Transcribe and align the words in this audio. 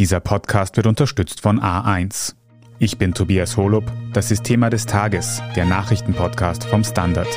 Dieser 0.00 0.18
Podcast 0.18 0.78
wird 0.78 0.86
unterstützt 0.86 1.42
von 1.42 1.60
A1. 1.60 2.34
Ich 2.78 2.96
bin 2.96 3.12
Tobias 3.12 3.58
Holub, 3.58 3.84
das 4.14 4.30
ist 4.30 4.44
Thema 4.44 4.70
des 4.70 4.86
Tages, 4.86 5.42
der 5.54 5.66
Nachrichtenpodcast 5.66 6.64
vom 6.64 6.84
Standard. 6.84 7.28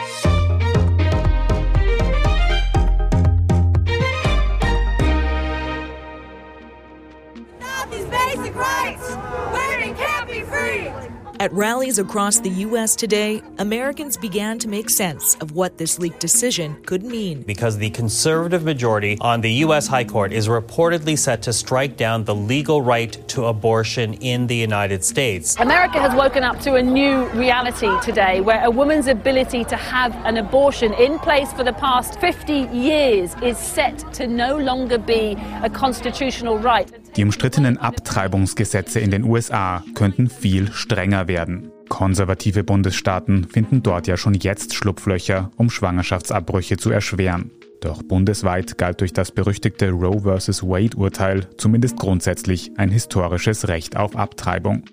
At 11.43 11.51
rallies 11.51 11.99
across 11.99 12.39
the 12.39 12.51
U.S. 12.67 12.95
today, 12.95 13.41
Americans 13.57 14.15
began 14.15 14.57
to 14.59 14.69
make 14.69 14.89
sense 14.89 15.35
of 15.41 15.51
what 15.51 15.77
this 15.77 15.99
leaked 15.99 16.21
decision 16.21 16.81
could 16.85 17.03
mean. 17.03 17.41
Because 17.41 17.77
the 17.77 17.89
conservative 17.89 18.63
majority 18.63 19.17
on 19.19 19.41
the 19.41 19.51
U.S. 19.65 19.85
High 19.85 20.05
Court 20.05 20.31
is 20.31 20.47
reportedly 20.47 21.17
set 21.17 21.41
to 21.41 21.51
strike 21.51 21.97
down 21.97 22.23
the 22.23 22.33
legal 22.33 22.81
right 22.81 23.11
to 23.27 23.47
abortion 23.47 24.13
in 24.21 24.47
the 24.47 24.55
United 24.55 25.03
States. 25.03 25.57
America 25.59 25.99
has 25.99 26.15
woken 26.15 26.43
up 26.43 26.61
to 26.61 26.75
a 26.75 26.81
new 26.81 27.25
reality 27.31 27.91
today 28.01 28.39
where 28.39 28.63
a 28.63 28.71
woman's 28.71 29.07
ability 29.07 29.65
to 29.65 29.75
have 29.75 30.15
an 30.25 30.37
abortion 30.37 30.93
in 30.93 31.19
place 31.19 31.51
for 31.51 31.65
the 31.65 31.73
past 31.73 32.21
50 32.21 32.53
years 32.71 33.35
is 33.43 33.57
set 33.57 33.97
to 34.13 34.27
no 34.27 34.55
longer 34.55 34.97
be 34.97 35.35
a 35.61 35.69
constitutional 35.69 36.57
right. 36.57 37.02
Die 37.15 37.23
umstrittenen 37.23 37.77
Abtreibungsgesetze 37.77 38.99
in 38.99 39.11
den 39.11 39.23
USA 39.23 39.83
könnten 39.93 40.29
viel 40.29 40.71
strenger 40.71 41.27
werden. 41.27 41.71
Konservative 41.87 42.63
Bundesstaaten 42.63 43.43
finden 43.43 43.83
dort 43.83 44.07
ja 44.07 44.17
schon 44.17 44.33
jetzt 44.33 44.73
Schlupflöcher, 44.73 45.51
um 45.55 45.69
Schwangerschaftsabbrüche 45.69 46.77
zu 46.77 46.89
erschweren. 46.89 47.51
Doch 47.81 48.01
bundesweit 48.01 48.79
galt 48.79 49.01
durch 49.01 49.13
das 49.13 49.31
berüchtigte 49.31 49.91
Roe 49.91 50.21
vs. 50.21 50.63
Wade-Urteil 50.63 51.47
zumindest 51.57 51.97
grundsätzlich 51.97 52.71
ein 52.77 52.89
historisches 52.89 53.67
Recht 53.67 53.95
auf 53.95 54.15
Abtreibung. 54.15 54.83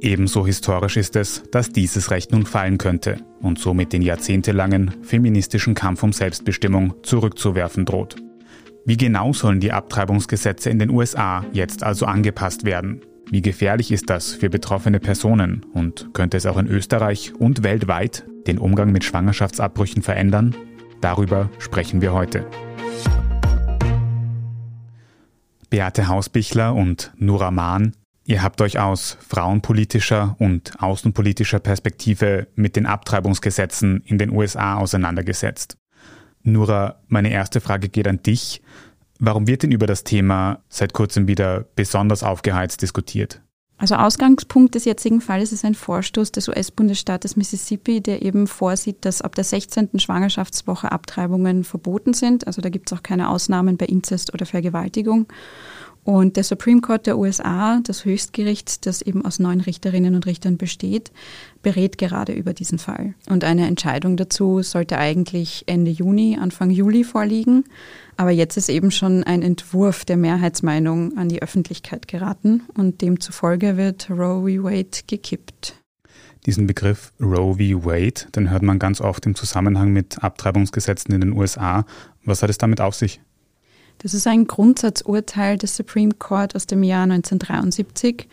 Ebenso 0.00 0.46
historisch 0.46 0.96
ist 0.96 1.16
es, 1.16 1.42
dass 1.50 1.70
dieses 1.70 2.10
Recht 2.10 2.30
nun 2.30 2.46
fallen 2.46 2.78
könnte 2.78 3.18
und 3.40 3.58
somit 3.58 3.92
den 3.92 4.02
jahrzehntelangen 4.02 4.92
feministischen 5.02 5.74
Kampf 5.74 6.02
um 6.02 6.12
Selbstbestimmung 6.12 6.94
zurückzuwerfen 7.02 7.84
droht. 7.84 8.16
Wie 8.84 8.96
genau 8.96 9.32
sollen 9.32 9.60
die 9.60 9.70
Abtreibungsgesetze 9.70 10.68
in 10.68 10.80
den 10.80 10.90
USA 10.90 11.44
jetzt 11.52 11.84
also 11.84 12.04
angepasst 12.04 12.64
werden? 12.64 13.00
Wie 13.30 13.40
gefährlich 13.40 13.92
ist 13.92 14.10
das 14.10 14.32
für 14.32 14.50
betroffene 14.50 14.98
Personen 14.98 15.64
und 15.72 16.12
könnte 16.14 16.36
es 16.36 16.46
auch 16.46 16.58
in 16.58 16.66
Österreich 16.66 17.32
und 17.38 17.62
weltweit 17.62 18.26
den 18.48 18.58
Umgang 18.58 18.90
mit 18.90 19.04
Schwangerschaftsabbrüchen 19.04 20.02
verändern? 20.02 20.56
Darüber 21.00 21.48
sprechen 21.60 22.02
wir 22.02 22.12
heute. 22.12 22.44
Beate 25.70 26.08
Hausbichler 26.08 26.74
und 26.74 27.12
Nura 27.16 27.52
Mahn, 27.52 27.92
ihr 28.24 28.42
habt 28.42 28.60
euch 28.60 28.80
aus 28.80 29.16
frauenpolitischer 29.28 30.34
und 30.40 30.82
außenpolitischer 30.82 31.60
Perspektive 31.60 32.48
mit 32.56 32.74
den 32.74 32.86
Abtreibungsgesetzen 32.86 34.02
in 34.04 34.18
den 34.18 34.30
USA 34.30 34.76
auseinandergesetzt. 34.76 35.76
Nura, 36.42 36.96
meine 37.08 37.30
erste 37.30 37.60
Frage 37.60 37.88
geht 37.88 38.08
an 38.08 38.22
dich. 38.22 38.62
Warum 39.18 39.46
wird 39.46 39.62
denn 39.62 39.72
über 39.72 39.86
das 39.86 40.04
Thema 40.04 40.60
seit 40.68 40.92
kurzem 40.92 41.28
wieder 41.28 41.64
besonders 41.76 42.22
aufgeheizt 42.22 42.82
diskutiert? 42.82 43.40
Also 43.82 43.96
Ausgangspunkt 43.96 44.76
des 44.76 44.84
jetzigen 44.84 45.20
Falles 45.20 45.50
ist 45.50 45.64
ein 45.64 45.74
Vorstoß 45.74 46.30
des 46.30 46.48
US-Bundesstaates 46.48 47.34
Mississippi, 47.34 48.00
der 48.00 48.22
eben 48.22 48.46
vorsieht, 48.46 49.04
dass 49.04 49.22
ab 49.22 49.34
der 49.34 49.42
16. 49.42 49.98
Schwangerschaftswoche 49.98 50.92
Abtreibungen 50.92 51.64
verboten 51.64 52.14
sind. 52.14 52.46
Also 52.46 52.62
da 52.62 52.68
gibt 52.68 52.92
es 52.92 52.96
auch 52.96 53.02
keine 53.02 53.28
Ausnahmen 53.28 53.76
bei 53.76 53.86
Inzest 53.86 54.34
oder 54.34 54.46
Vergewaltigung. 54.46 55.26
Und 56.04 56.36
der 56.36 56.42
Supreme 56.42 56.80
Court 56.80 57.06
der 57.06 57.16
USA, 57.16 57.78
das 57.84 58.04
Höchstgericht, 58.04 58.86
das 58.86 59.02
eben 59.02 59.24
aus 59.24 59.38
neun 59.38 59.60
Richterinnen 59.60 60.16
und 60.16 60.26
Richtern 60.26 60.56
besteht, 60.56 61.12
berät 61.62 61.96
gerade 61.96 62.32
über 62.32 62.54
diesen 62.54 62.78
Fall. 62.78 63.14
Und 63.28 63.44
eine 63.44 63.68
Entscheidung 63.68 64.16
dazu 64.16 64.62
sollte 64.62 64.98
eigentlich 64.98 65.62
Ende 65.66 65.92
Juni, 65.92 66.36
Anfang 66.40 66.70
Juli 66.70 67.04
vorliegen. 67.04 67.64
Aber 68.16 68.30
jetzt 68.30 68.56
ist 68.56 68.68
eben 68.68 68.90
schon 68.90 69.22
ein 69.22 69.42
Entwurf 69.42 70.04
der 70.04 70.16
Mehrheitsmeinung 70.16 71.16
an 71.16 71.28
die 71.28 71.40
Öffentlichkeit 71.40 72.08
geraten 72.08 72.62
und 72.74 73.00
demzufolge 73.00 73.76
wird 73.76 74.10
Roe 74.10 74.42
v. 74.42 74.64
Wade 74.64 74.98
gekippt. 75.06 75.76
Diesen 76.46 76.66
Begriff 76.66 77.12
Roe 77.20 77.54
v. 77.54 77.84
Wade, 77.84 78.26
den 78.34 78.50
hört 78.50 78.62
man 78.62 78.80
ganz 78.80 79.00
oft 79.00 79.24
im 79.26 79.36
Zusammenhang 79.36 79.92
mit 79.92 80.24
Abtreibungsgesetzen 80.24 81.14
in 81.14 81.20
den 81.20 81.32
USA. 81.32 81.86
Was 82.24 82.42
hat 82.42 82.50
es 82.50 82.58
damit 82.58 82.80
auf 82.80 82.96
sich? 82.96 83.20
Das 84.02 84.14
ist 84.14 84.26
ein 84.26 84.48
Grundsatzurteil 84.48 85.58
des 85.58 85.76
Supreme 85.76 86.12
Court 86.18 86.56
aus 86.56 86.66
dem 86.66 86.82
Jahr 86.82 87.04
1973 87.04 88.26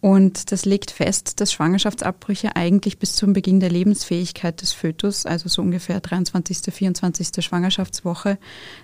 und 0.00 0.52
das 0.52 0.64
legt 0.64 0.92
fest, 0.92 1.40
dass 1.40 1.52
Schwangerschaftsabbrüche 1.52 2.54
eigentlich 2.54 3.00
bis 3.00 3.16
zum 3.16 3.32
Beginn 3.32 3.58
der 3.58 3.70
Lebensfähigkeit 3.70 4.62
des 4.62 4.72
Fötus, 4.72 5.26
also 5.26 5.48
so 5.48 5.62
ungefähr 5.62 5.98
23., 5.98 6.72
24. 6.72 7.44
Schwangerschaftswoche, 7.44 8.38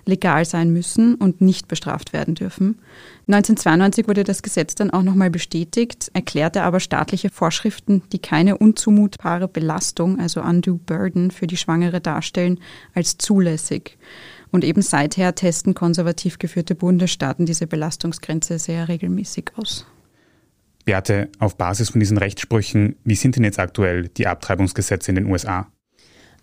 legal 0.05 0.43
sein 0.43 0.73
müssen 0.73 1.15
und 1.15 1.39
nicht 1.39 1.69
bestraft 1.69 2.11
werden 2.11 2.35
dürfen. 2.35 2.77
1992 3.27 4.09
wurde 4.09 4.25
das 4.25 4.43
Gesetz 4.43 4.75
dann 4.75 4.91
auch 4.91 5.03
nochmal 5.03 5.29
bestätigt, 5.29 6.11
erklärte 6.13 6.63
aber 6.63 6.81
staatliche 6.81 7.29
Vorschriften, 7.29 8.01
die 8.11 8.19
keine 8.19 8.57
unzumutbare 8.57 9.47
Belastung, 9.47 10.19
also 10.19 10.41
undue 10.41 10.77
burden 10.77 11.31
für 11.31 11.47
die 11.47 11.55
Schwangere 11.55 12.01
darstellen, 12.01 12.59
als 12.93 13.17
zulässig. 13.17 13.97
Und 14.53 14.63
eben 14.63 14.83
seither 14.83 15.33
testen 15.33 15.73
konservativ 15.73 16.37
geführte 16.37 16.75
Bundesstaaten 16.75 17.47
diese 17.47 17.65
Belastungsgrenze 17.65 18.59
sehr 18.59 18.87
regelmäßig 18.87 19.45
aus. 19.55 19.87
Beate, 20.85 21.29
auf 21.39 21.57
Basis 21.57 21.89
von 21.89 21.99
diesen 21.99 22.19
Rechtssprüchen, 22.19 22.95
wie 23.03 23.15
sind 23.15 23.35
denn 23.35 23.45
jetzt 23.45 23.57
aktuell 23.57 24.09
die 24.09 24.27
Abtreibungsgesetze 24.27 25.09
in 25.09 25.15
den 25.15 25.25
USA? 25.25 25.71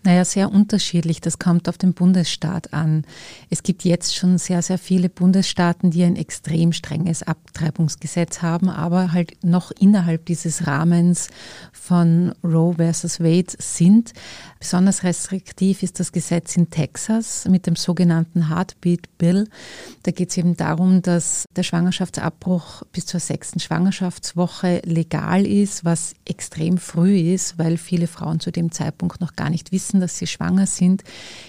Naja, 0.03 0.25
sehr 0.25 0.51
unterschiedlich. 0.51 1.21
Das 1.21 1.37
kommt 1.37 1.69
auf 1.69 1.77
den 1.77 1.93
Bundesstaat 1.93 2.73
an. 2.73 3.05
Es 3.51 3.61
gibt 3.61 3.83
jetzt 3.83 4.15
schon 4.15 4.39
sehr, 4.39 4.63
sehr 4.63 4.79
viele 4.79 5.09
Bundesstaaten, 5.09 5.91
die 5.91 6.03
ein 6.03 6.15
extrem 6.15 6.73
strenges 6.73 7.21
Abtreibungsgesetz 7.21 8.41
haben, 8.41 8.69
aber 8.69 9.11
halt 9.11 9.43
noch 9.43 9.69
innerhalb 9.69 10.25
dieses 10.25 10.65
Rahmens 10.65 11.29
von 11.71 12.33
Roe 12.43 12.73
versus 12.77 13.19
Wade 13.19 13.53
sind. 13.59 14.13
Besonders 14.59 15.03
restriktiv 15.03 15.83
ist 15.83 15.99
das 15.99 16.11
Gesetz 16.11 16.57
in 16.57 16.71
Texas 16.71 17.47
mit 17.47 17.67
dem 17.67 17.75
sogenannten 17.75 18.49
Heartbeat 18.49 19.19
Bill. 19.19 19.47
Da 20.01 20.11
geht 20.11 20.31
es 20.31 20.37
eben 20.37 20.57
darum, 20.57 21.03
dass 21.03 21.45
der 21.55 21.63
Schwangerschaftsabbruch 21.63 22.83
bis 22.91 23.05
zur 23.05 23.19
sechsten 23.19 23.59
Schwangerschaftswoche 23.59 24.81
legal 24.83 25.45
ist, 25.45 25.85
was 25.85 26.15
extrem 26.25 26.79
früh 26.79 27.19
ist, 27.33 27.59
weil 27.59 27.77
viele 27.77 28.07
Frauen 28.07 28.39
zu 28.39 28.51
dem 28.51 28.71
Zeitpunkt 28.71 29.21
noch 29.21 29.35
gar 29.35 29.51
nicht 29.51 29.71
wissen, 29.71 29.90
dass 29.99 30.17
sie 30.17 30.27
schwanger 30.27 30.67
sind, 30.67 31.03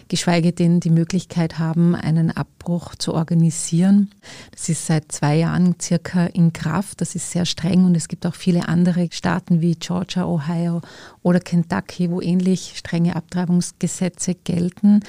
geschweige 0.09 0.53
denn 0.53 0.81
die 0.81 0.91
Möglichkeit 0.91 1.59
haben, 1.59 1.95
einen 1.95 2.31
Abbruch 2.31 2.95
zu 2.95 3.15
organisieren. 3.15 4.11
Das 4.53 4.69
ist 4.69 4.87
seit 4.87 5.13
zwei 5.13 5.37
Jahren 5.37 5.77
circa 5.81 6.27
in 6.27 6.53
Kraft. 6.53 7.01
Das 7.01 7.15
ist 7.15 7.31
sehr 7.31 7.45
streng 7.45 7.85
und 7.85 7.95
es 7.95 8.09
gibt 8.09 8.27
auch 8.27 8.35
viele 8.35 8.69
andere 8.69 9.09
Staaten 9.13 9.61
wie 9.61 9.75
Georgia, 9.75 10.25
Ohio 10.25 10.81
oder 11.23 11.41
Kentucky, 11.41 12.11
wo 12.11 12.21
ähnlich 12.21 12.73
streng 12.77 13.03
strenge 13.03 13.17
Abtreibungsgesetze 13.17 14.35
gelten. 14.35 15.01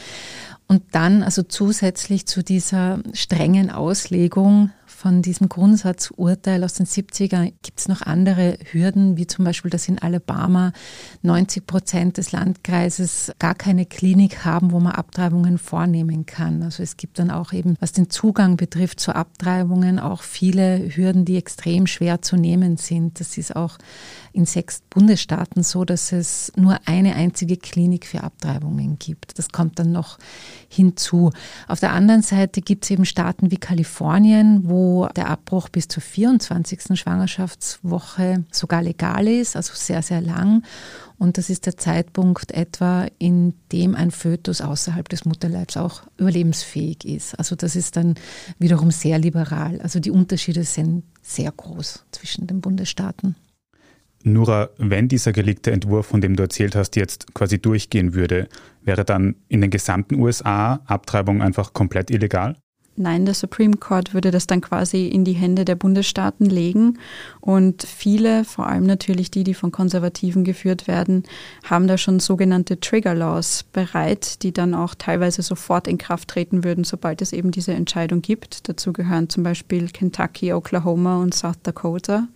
Und 0.67 0.83
dann 0.91 1.21
also 1.21 1.43
zusätzlich 1.43 2.25
zu 2.25 2.43
dieser 2.43 2.99
strengen 3.11 3.69
Auslegung 3.69 4.71
von 5.03 5.21
diesem 5.21 5.49
Grundsatzurteil 5.49 6.63
aus 6.63 6.75
den 6.75 6.85
70er 6.85 7.51
gibt 7.61 7.77
es 7.77 7.89
noch 7.89 8.03
andere 8.03 8.57
Hürden, 8.71 9.17
wie 9.17 9.27
zum 9.27 9.43
Beispiel, 9.43 9.69
dass 9.69 9.89
in 9.89 9.99
Alabama 9.99 10.71
90 11.23 11.67
Prozent 11.67 12.17
des 12.17 12.31
Landkreises 12.31 13.33
gar 13.37 13.53
keine 13.53 13.85
Klinik 13.85 14.45
haben, 14.45 14.71
wo 14.71 14.79
man 14.79 14.93
Abtreibungen 14.93 15.57
vornehmen 15.57 16.25
kann. 16.25 16.63
Also 16.63 16.83
es 16.83 16.95
gibt 16.95 17.19
dann 17.19 17.31
auch 17.31 17.51
eben, 17.51 17.75
was 17.81 17.91
den 17.91 18.09
Zugang 18.09 18.55
betrifft 18.55 19.01
zu 19.01 19.13
Abtreibungen, 19.13 19.99
auch 19.99 20.21
viele 20.21 20.95
Hürden, 20.95 21.25
die 21.25 21.35
extrem 21.35 21.85
schwer 21.85 22.21
zu 22.21 22.37
nehmen 22.37 22.77
sind. 22.77 23.19
Das 23.19 23.37
ist 23.37 23.57
auch 23.57 23.79
in 24.31 24.45
sechs 24.45 24.83
Bundesstaaten 24.89 25.63
so, 25.63 25.83
dass 25.83 26.13
es 26.13 26.53
nur 26.55 26.79
eine 26.85 27.15
einzige 27.15 27.57
Klinik 27.57 28.05
für 28.05 28.23
Abtreibungen 28.23 28.97
gibt. 28.99 29.37
Das 29.37 29.49
kommt 29.49 29.79
dann 29.79 29.91
noch 29.91 30.17
hinzu. 30.69 31.31
Auf 31.67 31.81
der 31.81 31.91
anderen 31.91 32.21
Seite 32.21 32.61
gibt 32.61 32.85
es 32.85 32.91
eben 32.91 33.03
Staaten 33.03 33.51
wie 33.51 33.57
Kalifornien, 33.57 34.61
wo 34.63 34.92
der 35.15 35.29
Abbruch 35.29 35.69
bis 35.69 35.87
zur 35.87 36.01
24. 36.01 36.99
Schwangerschaftswoche 36.99 38.43
sogar 38.51 38.81
legal 38.81 39.27
ist, 39.27 39.55
also 39.55 39.73
sehr, 39.75 40.01
sehr 40.01 40.21
lang. 40.21 40.63
Und 41.17 41.37
das 41.37 41.49
ist 41.49 41.65
der 41.65 41.77
Zeitpunkt 41.77 42.51
etwa, 42.51 43.07
in 43.17 43.53
dem 43.71 43.95
ein 43.95 44.11
Fötus 44.11 44.61
außerhalb 44.61 45.07
des 45.09 45.25
Mutterleibs 45.25 45.77
auch 45.77 46.03
überlebensfähig 46.17 47.05
ist. 47.05 47.37
Also 47.39 47.55
das 47.55 47.75
ist 47.75 47.95
dann 47.95 48.15
wiederum 48.59 48.91
sehr 48.91 49.19
liberal. 49.19 49.79
Also 49.81 49.99
die 49.99 50.11
Unterschiede 50.11 50.63
sind 50.63 51.03
sehr 51.21 51.51
groß 51.51 52.05
zwischen 52.11 52.47
den 52.47 52.61
Bundesstaaten. 52.61 53.35
Nura, 54.23 54.69
wenn 54.77 55.09
dieser 55.09 55.33
gelegte 55.33 55.71
Entwurf, 55.71 56.07
von 56.07 56.21
dem 56.21 56.35
du 56.35 56.43
erzählt 56.43 56.75
hast, 56.75 56.95
jetzt 56.95 57.33
quasi 57.33 57.59
durchgehen 57.59 58.13
würde, 58.13 58.47
wäre 58.81 59.03
dann 59.03 59.35
in 59.49 59.61
den 59.61 59.69
gesamten 59.69 60.15
USA 60.15 60.79
Abtreibung 60.85 61.41
einfach 61.41 61.73
komplett 61.73 62.09
illegal? 62.09 62.57
Nein, 62.95 63.25
der 63.25 63.33
Supreme 63.33 63.77
Court 63.77 64.13
würde 64.13 64.29
das 64.29 64.45
dann 64.45 64.61
quasi 64.61 65.07
in 65.07 65.25
die 65.25 65.33
Hände 65.33 65.65
der 65.65 65.73
Bundesstaaten 65.73 66.45
legen. 66.45 66.99
Und 67.41 67.81
viele, 67.81 68.43
vor 68.43 68.67
allem 68.67 68.85
natürlich 68.85 69.31
die, 69.31 69.43
die 69.43 69.55
von 69.55 69.71
Konservativen 69.71 70.43
geführt 70.43 70.87
werden, 70.87 71.23
haben 71.63 71.87
da 71.87 71.97
schon 71.97 72.19
sogenannte 72.19 72.79
Trigger 72.79 73.15
Laws 73.15 73.63
bereit, 73.63 74.43
die 74.43 74.51
dann 74.51 74.75
auch 74.75 74.93
teilweise 74.93 75.41
sofort 75.41 75.87
in 75.87 75.97
Kraft 75.97 76.27
treten 76.27 76.63
würden, 76.63 76.83
sobald 76.83 77.23
es 77.23 77.33
eben 77.33 77.49
diese 77.49 77.73
Entscheidung 77.73 78.21
gibt. 78.21 78.69
Dazu 78.69 78.93
gehören 78.93 79.27
zum 79.27 79.41
Beispiel 79.41 79.87
Kentucky, 79.89 80.53
Oklahoma 80.53 81.19
und 81.19 81.33
South 81.33 81.61
Dakota. 81.63 82.27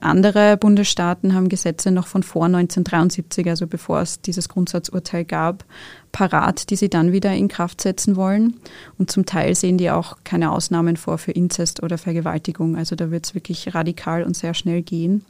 Andere 0.00 0.56
Bundesstaaten 0.56 1.34
haben 1.34 1.48
Gesetze 1.48 1.90
noch 1.90 2.06
von 2.06 2.22
vor 2.22 2.44
1973, 2.44 3.48
also 3.48 3.66
bevor 3.66 4.00
es 4.00 4.20
dieses 4.20 4.48
Grundsatzurteil 4.48 5.24
gab, 5.24 5.64
parat, 6.12 6.68
die 6.70 6.76
sie 6.76 6.90
dann 6.90 7.12
wieder 7.12 7.32
in 7.32 7.48
Kraft 7.48 7.80
setzen 7.80 8.16
wollen. 8.16 8.60
Und 8.98 9.10
zum 9.10 9.24
Teil 9.24 9.54
sehen 9.54 9.78
die 9.78 9.90
auch 9.90 10.18
keine 10.24 10.52
Ausnahmen 10.52 10.96
vor 10.96 11.18
für 11.18 11.32
Inzest 11.32 11.82
oder 11.82 11.96
Vergewaltigung. 11.96 12.76
Also 12.76 12.96
da 12.96 13.10
wird 13.10 13.26
es 13.26 13.34
wirklich 13.34 13.74
radikal 13.74 14.24
und 14.24 14.36
sehr 14.36 14.54
schnell 14.54 14.82
gehen. 14.82 15.24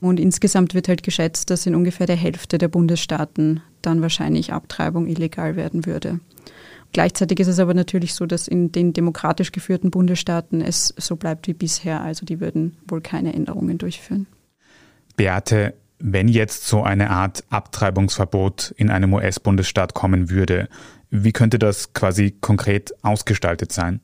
Und 0.00 0.18
insgesamt 0.18 0.74
wird 0.74 0.88
halt 0.88 1.02
geschätzt, 1.02 1.50
dass 1.50 1.66
in 1.66 1.74
ungefähr 1.74 2.06
der 2.06 2.16
Hälfte 2.16 2.58
der 2.58 2.68
Bundesstaaten 2.68 3.62
dann 3.82 4.02
wahrscheinlich 4.02 4.52
Abtreibung 4.52 5.06
illegal 5.06 5.56
werden 5.56 5.86
würde. 5.86 6.20
Gleichzeitig 6.92 7.38
ist 7.38 7.48
es 7.48 7.58
aber 7.60 7.74
natürlich 7.74 8.14
so, 8.14 8.26
dass 8.26 8.48
in 8.48 8.72
den 8.72 8.92
demokratisch 8.92 9.52
geführten 9.52 9.90
Bundesstaaten 9.90 10.60
es 10.60 10.92
so 10.96 11.16
bleibt 11.16 11.46
wie 11.46 11.54
bisher. 11.54 12.00
Also 12.00 12.26
die 12.26 12.40
würden 12.40 12.76
wohl 12.86 13.00
keine 13.00 13.32
Änderungen 13.32 13.78
durchführen. 13.78 14.26
Beate, 15.16 15.74
wenn 15.98 16.28
jetzt 16.28 16.66
so 16.66 16.82
eine 16.82 17.10
Art 17.10 17.44
Abtreibungsverbot 17.50 18.74
in 18.76 18.90
einem 18.90 19.12
US-Bundesstaat 19.12 19.94
kommen 19.94 20.30
würde, 20.30 20.68
wie 21.10 21.32
könnte 21.32 21.58
das 21.58 21.92
quasi 21.92 22.32
konkret 22.40 22.92
ausgestaltet 23.02 23.72
sein? 23.72 24.00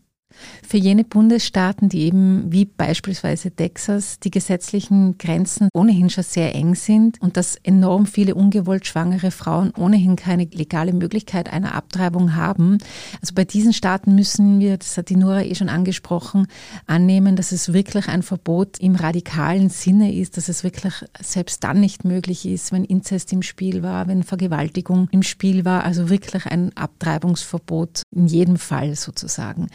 Für 0.66 0.76
jene 0.76 1.04
Bundesstaaten, 1.04 1.88
die 1.88 2.02
eben 2.02 2.50
wie 2.52 2.64
beispielsweise 2.64 3.50
Texas 3.50 4.18
die 4.20 4.30
gesetzlichen 4.30 5.18
Grenzen 5.18 5.68
ohnehin 5.72 6.10
schon 6.10 6.24
sehr 6.24 6.54
eng 6.54 6.74
sind 6.74 7.20
und 7.20 7.36
dass 7.36 7.56
enorm 7.62 8.06
viele 8.06 8.34
ungewollt 8.34 8.86
schwangere 8.86 9.30
Frauen 9.30 9.72
ohnehin 9.76 10.16
keine 10.16 10.44
legale 10.44 10.92
Möglichkeit 10.92 11.52
einer 11.52 11.74
Abtreibung 11.74 12.34
haben. 12.34 12.78
Also 13.20 13.34
bei 13.34 13.44
diesen 13.44 13.72
Staaten 13.72 14.14
müssen 14.14 14.60
wir, 14.60 14.78
das 14.78 14.96
hat 14.96 15.08
die 15.08 15.16
Nora 15.16 15.42
eh 15.42 15.54
schon 15.54 15.68
angesprochen, 15.68 16.46
annehmen, 16.86 17.36
dass 17.36 17.52
es 17.52 17.72
wirklich 17.72 18.08
ein 18.08 18.22
Verbot 18.22 18.78
im 18.78 18.96
radikalen 18.96 19.68
Sinne 19.68 20.12
ist, 20.12 20.36
dass 20.36 20.48
es 20.48 20.64
wirklich 20.64 20.94
selbst 21.20 21.62
dann 21.64 21.80
nicht 21.80 22.04
möglich 22.04 22.46
ist, 22.46 22.72
wenn 22.72 22.84
Inzest 22.84 23.32
im 23.32 23.42
Spiel 23.42 23.82
war, 23.82 24.08
wenn 24.08 24.22
Vergewaltigung 24.22 25.08
im 25.10 25.22
Spiel 25.22 25.64
war. 25.64 25.84
Also 25.84 26.10
wirklich 26.10 26.46
ein 26.46 26.76
Abtreibungsverbot 26.76 28.02
in 28.14 28.26
jedem 28.26 28.56
Fall 28.56 28.94
sozusagen. 28.94 29.68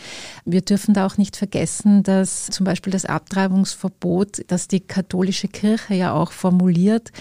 Wir 0.51 0.61
dürfen 0.61 0.93
da 0.93 1.05
auch 1.05 1.17
nicht 1.17 1.37
vergessen, 1.37 2.03
dass 2.03 2.47
zum 2.47 2.65
Beispiel 2.65 2.91
das 2.91 3.05
Abtreibungsverbot, 3.05 4.43
das 4.47 4.67
die 4.67 4.81
katholische 4.81 5.47
Kirche 5.47 5.93
ja 5.93 6.13
auch 6.13 6.31
formuliert, 6.31 7.11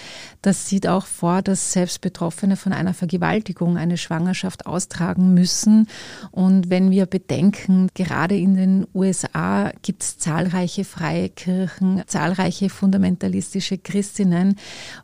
das 0.41 0.67
sieht 0.67 0.87
auch 0.87 1.05
vor, 1.05 1.41
dass 1.41 1.71
selbst 1.71 2.01
Betroffene 2.01 2.57
von 2.57 2.73
einer 2.73 2.93
Vergewaltigung 2.93 3.77
eine 3.77 3.97
Schwangerschaft 3.97 4.65
austragen 4.65 5.33
müssen. 5.33 5.87
Und 6.31 6.69
wenn 6.69 6.91
wir 6.91 7.05
bedenken, 7.05 7.89
gerade 7.93 8.35
in 8.35 8.55
den 8.55 8.87
USA 8.93 9.71
gibt 9.81 10.03
es 10.03 10.17
zahlreiche 10.17 10.83
freie 10.83 11.29
Kirchen, 11.29 12.03
zahlreiche 12.07 12.69
fundamentalistische 12.69 13.77
Christinnen, 13.77 14.55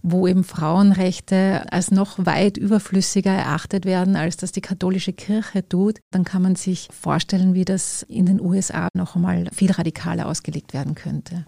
wo 0.02 0.28
eben 0.28 0.44
Frauenrechte 0.44 1.72
als 1.72 1.92
noch 1.92 2.26
weit 2.26 2.58
überflüssiger 2.58 3.32
erachtet 3.32 3.86
werden, 3.86 4.16
als 4.16 4.38
das 4.38 4.52
die 4.52 4.62
katholische 4.62 5.14
Kirche 5.14 5.68
tut, 5.68 6.00
dann 6.12 6.24
kann 6.24 6.42
man 6.42 6.56
sich 6.56 6.90
vorstellen, 6.92 7.54
wie 7.54 7.66
das 7.66 8.06
in 8.18 8.26
den 8.26 8.42
USA 8.42 8.90
noch 8.94 9.16
einmal 9.16 9.48
viel 9.54 9.72
radikaler 9.72 10.28
ausgelegt 10.28 10.74
werden 10.74 10.96
könnte. 10.96 11.46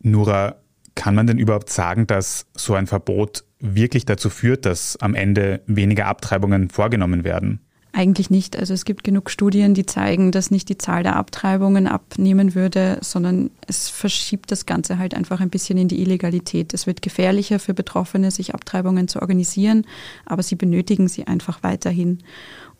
Nura, 0.00 0.56
kann 0.94 1.14
man 1.14 1.26
denn 1.26 1.38
überhaupt 1.38 1.70
sagen, 1.70 2.06
dass 2.06 2.46
so 2.54 2.74
ein 2.74 2.86
Verbot 2.86 3.44
wirklich 3.60 4.06
dazu 4.06 4.30
führt, 4.30 4.66
dass 4.66 4.96
am 4.96 5.14
Ende 5.14 5.62
weniger 5.66 6.06
Abtreibungen 6.06 6.68
vorgenommen 6.70 7.24
werden? 7.24 7.60
Eigentlich 7.92 8.28
nicht. 8.28 8.58
Also 8.58 8.74
es 8.74 8.84
gibt 8.84 9.04
genug 9.04 9.30
Studien, 9.30 9.72
die 9.72 9.86
zeigen, 9.86 10.30
dass 10.30 10.50
nicht 10.50 10.68
die 10.68 10.76
Zahl 10.76 11.02
der 11.02 11.16
Abtreibungen 11.16 11.86
abnehmen 11.86 12.54
würde, 12.54 12.98
sondern 13.00 13.50
es 13.66 13.88
verschiebt 13.88 14.52
das 14.52 14.66
Ganze 14.66 14.98
halt 14.98 15.14
einfach 15.14 15.40
ein 15.40 15.48
bisschen 15.48 15.78
in 15.78 15.88
die 15.88 16.02
Illegalität. 16.02 16.74
Es 16.74 16.86
wird 16.86 17.00
gefährlicher 17.00 17.58
für 17.58 17.72
Betroffene, 17.72 18.30
sich 18.30 18.54
Abtreibungen 18.54 19.08
zu 19.08 19.22
organisieren, 19.22 19.86
aber 20.26 20.42
sie 20.42 20.56
benötigen 20.56 21.08
sie 21.08 21.26
einfach 21.26 21.62
weiterhin. 21.62 22.18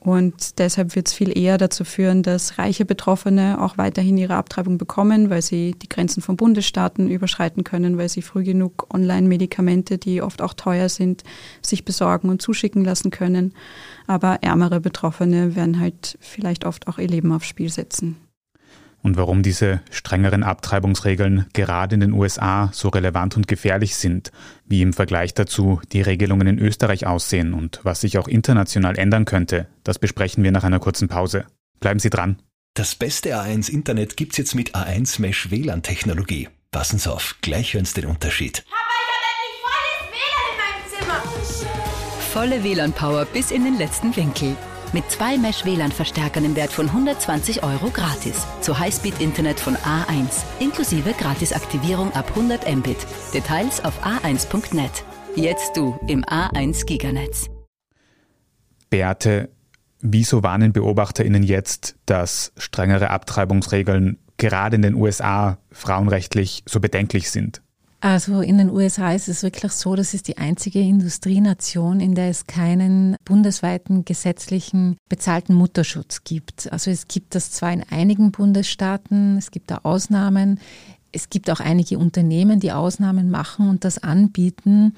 Und 0.00 0.58
deshalb 0.60 0.94
wird 0.94 1.08
es 1.08 1.14
viel 1.14 1.37
eher 1.37 1.58
dazu 1.58 1.84
führen, 1.84 2.22
dass 2.22 2.58
reiche 2.58 2.84
Betroffene 2.84 3.60
auch 3.60 3.76
weiterhin 3.76 4.16
ihre 4.16 4.37
Abtreibung 4.37 4.78
bekommen, 4.78 5.31
weil 5.31 5.43
sie 5.43 5.72
die 5.72 5.88
Grenzen 5.88 6.22
von 6.22 6.37
Bundesstaaten 6.37 7.10
überschreiten 7.10 7.64
können, 7.64 7.98
weil 7.98 8.08
sie 8.08 8.22
früh 8.22 8.44
genug 8.44 8.87
Online-Medikamente, 8.94 9.98
die 9.98 10.22
oft 10.22 10.43
auch 10.43 10.54
teuer 10.54 10.88
sind, 10.88 11.25
sich 11.60 11.84
besorgen 11.84 12.28
und 12.28 12.40
zuschicken 12.40 12.84
lassen 12.84 13.10
können. 13.10 13.52
Aber 14.06 14.38
ärmere 14.43 14.81
Betroffene 14.81 15.56
werden 15.56 15.81
halt 15.81 16.19
vielleicht 16.20 16.64
oft 16.64 16.87
auch 16.87 16.99
ihr 16.99 17.08
Leben 17.08 17.32
aufs 17.32 17.49
Spiel 17.49 17.70
setzen 17.70 18.16
und 19.06 19.17
warum 19.17 19.44
diese 19.44 19.81
strengeren 19.91 20.43
Abtreibungsregeln 20.43 21.47
gerade 21.53 21.94
in 21.94 22.00
den 22.00 22.12
USA 22.12 22.70
so 22.73 22.88
relevant 22.88 23.37
und 23.37 23.47
gefährlich 23.47 23.94
sind, 23.94 24.32
wie 24.67 24.82
im 24.82 24.93
Vergleich 24.93 25.32
dazu 25.32 25.81
die 25.93 26.03
Regelungen 26.03 26.49
in 26.49 26.58
Österreich 26.58 27.06
aussehen 27.06 27.55
und 27.55 27.79
was 27.85 28.00
sich 28.00 28.19
auch 28.19 28.26
international 28.26 28.99
ändern 28.99 29.25
könnte, 29.25 29.69
das 29.85 30.00
besprechen 30.00 30.43
wir 30.43 30.50
nach 30.50 30.64
einer 30.64 30.81
kurzen 30.81 31.06
Pause. 31.06 31.47
Bleiben 31.79 32.00
Sie 32.00 32.11
dran. 32.11 32.43
Das 32.75 32.97
beste 32.97 33.41
A1 33.41 33.70
Internet 33.70 34.17
gibt's 34.17 34.38
jetzt 34.38 34.56
mit 34.56 34.75
A1 34.75 35.20
Mesh 35.20 35.52
WLAN 35.52 35.85
Technologie. 35.85 36.49
Passen 36.73 36.99
Sie 36.99 37.11
auf, 37.11 37.37
gleich 37.43 37.75
hören 37.75 37.85
Sie 37.85 38.00
den 38.00 38.11
Unterschied. 38.11 38.64
Papa, 38.69 38.82
ich 40.19 40.35
habe 40.37 40.59
endlich 40.75 41.14
volles 42.35 42.59
WLAN 42.59 42.59
in 42.59 42.59
meinem 42.59 42.59
Zimmer. 42.59 42.59
Volle 42.59 42.64
WLAN-Power 42.64 43.25
bis 43.26 43.52
in 43.52 43.62
den 43.62 43.79
letzten 43.79 44.17
Winkel. 44.17 44.56
Mit 44.93 45.11
zwei 45.11 45.37
Mesh-WLAN-Verstärkern 45.37 46.44
im 46.44 46.56
Wert 46.56 46.73
von 46.73 46.88
120 46.88 47.62
Euro 47.65 47.91
gratis. 47.91 48.47
Zu 48.61 48.79
Highspeed-Internet 48.79 49.59
von 49.59 49.75
A1. 49.77 50.44
Inklusive 50.61 51.12
Gratisaktivierung 51.12 52.12
ab 52.12 52.29
100 52.31 52.73
Mbit. 52.77 52.99
Details 53.35 53.85
auf 53.85 54.05
a1.net. 54.05 55.05
Jetzt 55.35 55.77
du 55.77 55.99
im 56.06 56.25
A1 56.25 56.87
Giganetz. 56.87 57.50
Beate, 58.88 59.50
wieso 60.00 60.43
warnen 60.43 60.73
BeobachterInnen 60.73 61.43
jetzt, 61.43 61.97
dass 62.06 62.53
strengere 62.56 63.11
Abtreibungsregeln 63.11 64.19
gerade 64.37 64.76
in 64.76 64.83
den 64.83 64.95
USA 64.95 65.59
frauenrechtlich 65.73 66.62
so 66.66 66.78
bedenklich 66.78 67.31
sind? 67.31 67.61
Also 68.00 68.41
in 68.43 68.59
den 68.59 68.71
USA 68.71 69.12
ist 69.12 69.29
es 69.29 69.43
wirklich 69.43 69.73
so, 69.73 69.97
das 69.97 70.12
ist 70.12 70.29
die 70.29 70.37
einzige 70.37 70.81
Industrienation, 70.81 72.00
in 72.00 72.15
der 72.15 72.29
es 72.29 72.47
keinen 72.47 73.17
bundesweiten 73.25 74.05
gesetzlichen 74.05 74.97
bezahlten 75.09 75.55
Mutterschutz 75.55 76.23
gibt. 76.23 76.71
Also 76.73 76.91
es 76.91 77.09
gibt 77.09 77.35
das 77.35 77.50
zwar 77.50 77.73
in 77.73 77.83
einigen 77.91 78.33
Bundesstaaten, 78.33 79.38
es 79.38 79.50
gibt 79.50 79.71
da 79.71 79.81
Ausnahmen, 79.83 80.61
es 81.16 81.30
gibt 81.30 81.50
auch 81.50 81.61
einige 81.61 81.99
Unternehmen, 81.99 82.61
die 82.61 82.73
Ausnahmen 82.73 83.30
machen 83.30 83.68
und 83.70 83.85
das 83.85 84.02
anbieten. 84.02 84.94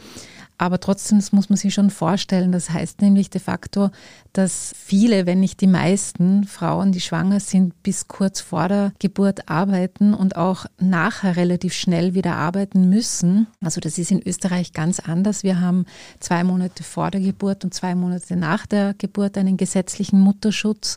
Aber 0.60 0.80
trotzdem 0.80 1.18
das 1.18 1.30
muss 1.30 1.48
man 1.48 1.56
sich 1.56 1.72
schon 1.72 1.90
vorstellen. 1.90 2.50
Das 2.50 2.70
heißt 2.70 3.00
nämlich 3.00 3.30
de 3.30 3.40
facto, 3.40 3.90
dass 4.32 4.74
viele, 4.76 5.24
wenn 5.24 5.38
nicht 5.38 5.60
die 5.60 5.68
meisten 5.68 6.44
Frauen, 6.44 6.90
die 6.90 7.00
schwanger 7.00 7.38
sind, 7.38 7.80
bis 7.84 8.08
kurz 8.08 8.40
vor 8.40 8.66
der 8.66 8.92
Geburt 8.98 9.48
arbeiten 9.48 10.14
und 10.14 10.36
auch 10.36 10.66
nachher 10.80 11.36
relativ 11.36 11.74
schnell 11.74 12.14
wieder 12.14 12.34
arbeiten 12.34 12.90
müssen. 12.90 13.46
Also 13.60 13.80
das 13.80 13.98
ist 13.98 14.10
in 14.10 14.20
Österreich 14.26 14.72
ganz 14.72 14.98
anders. 14.98 15.44
Wir 15.44 15.60
haben 15.60 15.86
zwei 16.18 16.42
Monate 16.42 16.82
vor 16.82 17.12
der 17.12 17.20
Geburt 17.20 17.64
und 17.64 17.72
zwei 17.72 17.94
Monate 17.94 18.34
nach 18.34 18.66
der 18.66 18.94
Geburt 18.94 19.38
einen 19.38 19.56
gesetzlichen 19.56 20.20
Mutterschutz. 20.20 20.96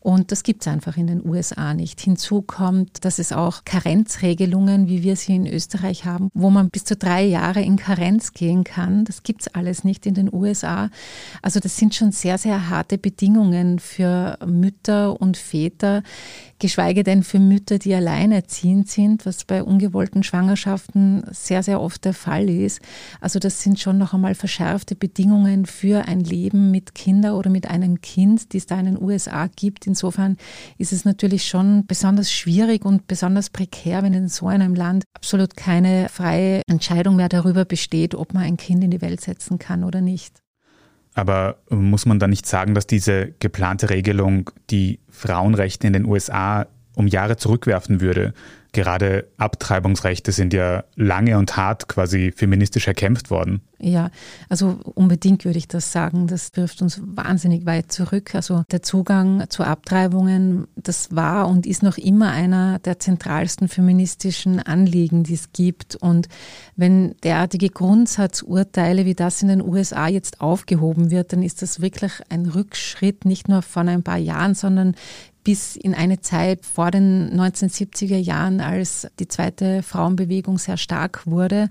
Und 0.00 0.30
das 0.30 0.42
gibt 0.42 0.60
es 0.60 0.68
einfach 0.68 0.98
in 0.98 1.06
den 1.06 1.26
USA 1.26 1.72
nicht. 1.72 2.00
Hinzu 2.00 2.42
kommt, 2.42 3.04
dass 3.04 3.18
es 3.18 3.32
auch 3.32 3.64
Karenzregelungen, 3.64 4.49
wie 4.50 5.02
wir 5.02 5.16
sie 5.16 5.36
in 5.36 5.46
Österreich 5.46 6.04
haben, 6.04 6.30
wo 6.34 6.50
man 6.50 6.70
bis 6.70 6.84
zu 6.84 6.96
drei 6.96 7.24
Jahre 7.24 7.62
in 7.62 7.76
Karenz 7.76 8.32
gehen 8.32 8.64
kann 8.64 8.70
kann. 8.80 9.04
Das 9.04 9.22
gibt 9.22 9.42
es 9.42 9.48
alles 9.48 9.84
nicht 9.84 10.06
in 10.06 10.14
den 10.14 10.32
USA. 10.32 10.90
Also 11.42 11.60
das 11.60 11.76
sind 11.76 11.94
schon 11.94 12.12
sehr, 12.12 12.38
sehr 12.38 12.68
harte 12.70 12.98
Bedingungen 12.98 13.78
für 13.78 14.38
Mütter 14.46 15.20
und 15.20 15.36
Väter, 15.36 16.02
geschweige 16.58 17.04
denn 17.04 17.22
für 17.22 17.38
Mütter, 17.38 17.78
die 17.78 17.94
alleinerziehend 17.94 18.88
sind, 18.88 19.26
was 19.26 19.44
bei 19.44 19.62
ungewollten 19.62 20.22
Schwangerschaften 20.22 21.24
sehr, 21.30 21.62
sehr 21.62 21.80
oft 21.80 22.04
der 22.04 22.14
Fall 22.14 22.48
ist. 22.48 22.80
Also 23.20 23.38
das 23.38 23.62
sind 23.62 23.80
schon 23.80 23.98
noch 23.98 24.14
einmal 24.14 24.34
verschärfte 24.34 24.94
Bedingungen 24.94 25.66
für 25.66 26.06
ein 26.06 26.20
Leben 26.20 26.70
mit 26.70 26.94
Kindern 26.94 27.34
oder 27.34 27.50
mit 27.50 27.68
einem 27.68 28.00
Kind, 28.00 28.52
die 28.52 28.58
es 28.58 28.66
da 28.66 28.78
in 28.78 28.86
den 28.86 29.02
USA 29.02 29.48
gibt. 29.48 29.86
Insofern 29.86 30.36
ist 30.78 30.92
es 30.92 31.04
natürlich 31.04 31.46
schon 31.46 31.86
besonders 31.86 32.30
schwierig 32.30 32.84
und 32.84 33.06
besonders 33.08 33.50
prekär, 33.50 34.02
wenn 34.02 34.12
in 34.12 34.28
so 34.28 34.39
einem 34.48 34.74
Land 34.74 35.04
absolut 35.14 35.56
keine 35.56 36.08
freie 36.08 36.62
Entscheidung 36.68 37.16
mehr 37.16 37.28
darüber 37.28 37.64
besteht, 37.64 38.14
ob 38.14 38.34
man 38.34 38.44
ein 38.44 38.56
Kind 38.56 38.84
in 38.84 38.90
die 38.90 39.00
Welt 39.00 39.20
setzen 39.20 39.58
kann 39.58 39.84
oder 39.84 40.00
nicht. 40.00 40.40
Aber 41.14 41.58
muss 41.68 42.06
man 42.06 42.18
da 42.18 42.26
nicht 42.28 42.46
sagen, 42.46 42.74
dass 42.74 42.86
diese 42.86 43.34
geplante 43.40 43.90
Regelung 43.90 44.50
die 44.70 45.00
Frauenrechte 45.08 45.86
in 45.86 45.92
den 45.92 46.06
USA 46.06 46.66
um 46.94 47.06
Jahre 47.06 47.36
zurückwerfen 47.36 48.00
würde? 48.00 48.32
Gerade 48.72 49.26
Abtreibungsrechte 49.36 50.32
sind 50.32 50.52
ja 50.52 50.84
lange 50.94 51.38
und 51.38 51.56
hart 51.56 51.88
quasi 51.88 52.32
feministisch 52.34 52.86
erkämpft 52.86 53.30
worden. 53.30 53.62
Ja, 53.82 54.10
also 54.50 54.78
unbedingt 54.94 55.44
würde 55.44 55.58
ich 55.58 55.66
das 55.66 55.90
sagen. 55.90 56.26
Das 56.26 56.50
wirft 56.54 56.82
uns 56.82 57.00
wahnsinnig 57.02 57.64
weit 57.64 57.90
zurück. 57.90 58.34
Also 58.34 58.62
der 58.70 58.82
Zugang 58.82 59.48
zu 59.48 59.64
Abtreibungen, 59.64 60.66
das 60.76 61.16
war 61.16 61.48
und 61.48 61.66
ist 61.66 61.82
noch 61.82 61.96
immer 61.96 62.30
einer 62.30 62.78
der 62.80 62.98
zentralsten 62.98 63.68
feministischen 63.68 64.60
Anliegen, 64.60 65.24
die 65.24 65.34
es 65.34 65.52
gibt. 65.52 65.96
Und 65.96 66.28
wenn 66.76 67.16
derartige 67.24 67.70
Grundsatzurteile 67.70 69.06
wie 69.06 69.14
das 69.14 69.40
in 69.40 69.48
den 69.48 69.62
USA 69.62 70.08
jetzt 70.08 70.42
aufgehoben 70.42 71.10
wird, 71.10 71.32
dann 71.32 71.42
ist 71.42 71.62
das 71.62 71.80
wirklich 71.80 72.12
ein 72.28 72.46
Rückschritt, 72.46 73.24
nicht 73.24 73.48
nur 73.48 73.62
von 73.62 73.88
ein 73.88 74.02
paar 74.02 74.18
Jahren, 74.18 74.54
sondern 74.54 74.94
bis 75.42 75.76
in 75.76 75.94
eine 75.94 76.20
Zeit 76.20 76.66
vor 76.66 76.90
den 76.90 77.32
1970er 77.32 78.18
Jahren, 78.18 78.59
als 78.60 79.06
die 79.18 79.28
zweite 79.28 79.82
Frauenbewegung 79.82 80.58
sehr 80.58 80.76
stark 80.76 81.26
wurde. 81.26 81.68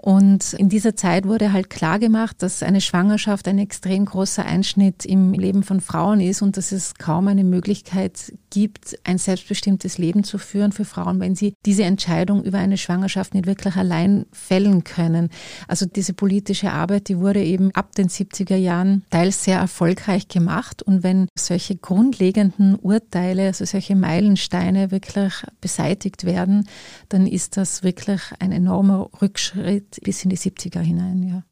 Und 0.00 0.52
in 0.52 0.68
dieser 0.68 0.94
Zeit 0.94 1.26
wurde 1.26 1.52
halt 1.52 1.70
klar 1.70 1.98
gemacht, 1.98 2.36
dass 2.38 2.62
eine 2.62 2.80
Schwangerschaft 2.80 3.48
ein 3.48 3.58
extrem 3.58 4.04
großer 4.04 4.44
Einschnitt 4.44 5.04
im 5.04 5.32
Leben 5.32 5.64
von 5.64 5.80
Frauen 5.80 6.20
ist 6.20 6.40
und 6.40 6.56
dass 6.56 6.70
es 6.70 6.94
kaum 6.94 7.26
eine 7.26 7.42
Möglichkeit 7.42 8.32
gibt, 8.50 8.96
ein 9.02 9.18
selbstbestimmtes 9.18 9.98
Leben 9.98 10.22
zu 10.22 10.38
führen 10.38 10.70
für 10.70 10.84
Frauen, 10.84 11.18
wenn 11.18 11.34
sie 11.34 11.54
diese 11.66 11.82
Entscheidung 11.82 12.44
über 12.44 12.58
eine 12.58 12.78
Schwangerschaft 12.78 13.34
nicht 13.34 13.46
wirklich 13.46 13.74
allein 13.74 14.26
fällen 14.32 14.84
können. 14.84 15.30
Also 15.66 15.84
diese 15.84 16.14
politische 16.14 16.70
Arbeit, 16.70 17.08
die 17.08 17.18
wurde 17.18 17.42
eben 17.42 17.72
ab 17.74 17.96
den 17.96 18.08
70er 18.08 18.56
Jahren 18.56 19.04
teils 19.10 19.42
sehr 19.42 19.58
erfolgreich 19.58 20.28
gemacht. 20.28 20.80
Und 20.80 21.02
wenn 21.02 21.26
solche 21.36 21.74
grundlegenden 21.74 22.76
Urteile, 22.76 23.46
also 23.46 23.64
solche 23.64 23.96
Meilensteine 23.96 24.92
wirklich 24.92 25.32
beseitigt 25.60 26.24
werden, 26.24 26.68
dann 27.08 27.26
ist 27.26 27.56
das 27.56 27.82
wirklich 27.82 28.20
ein 28.38 28.52
enormer 28.52 29.10
Rückschritt 29.20 29.87
bis 30.02 30.24
in 30.24 30.30
die 30.30 30.38
70er 30.38 30.80
hinein, 30.80 31.22
ja. 31.22 31.42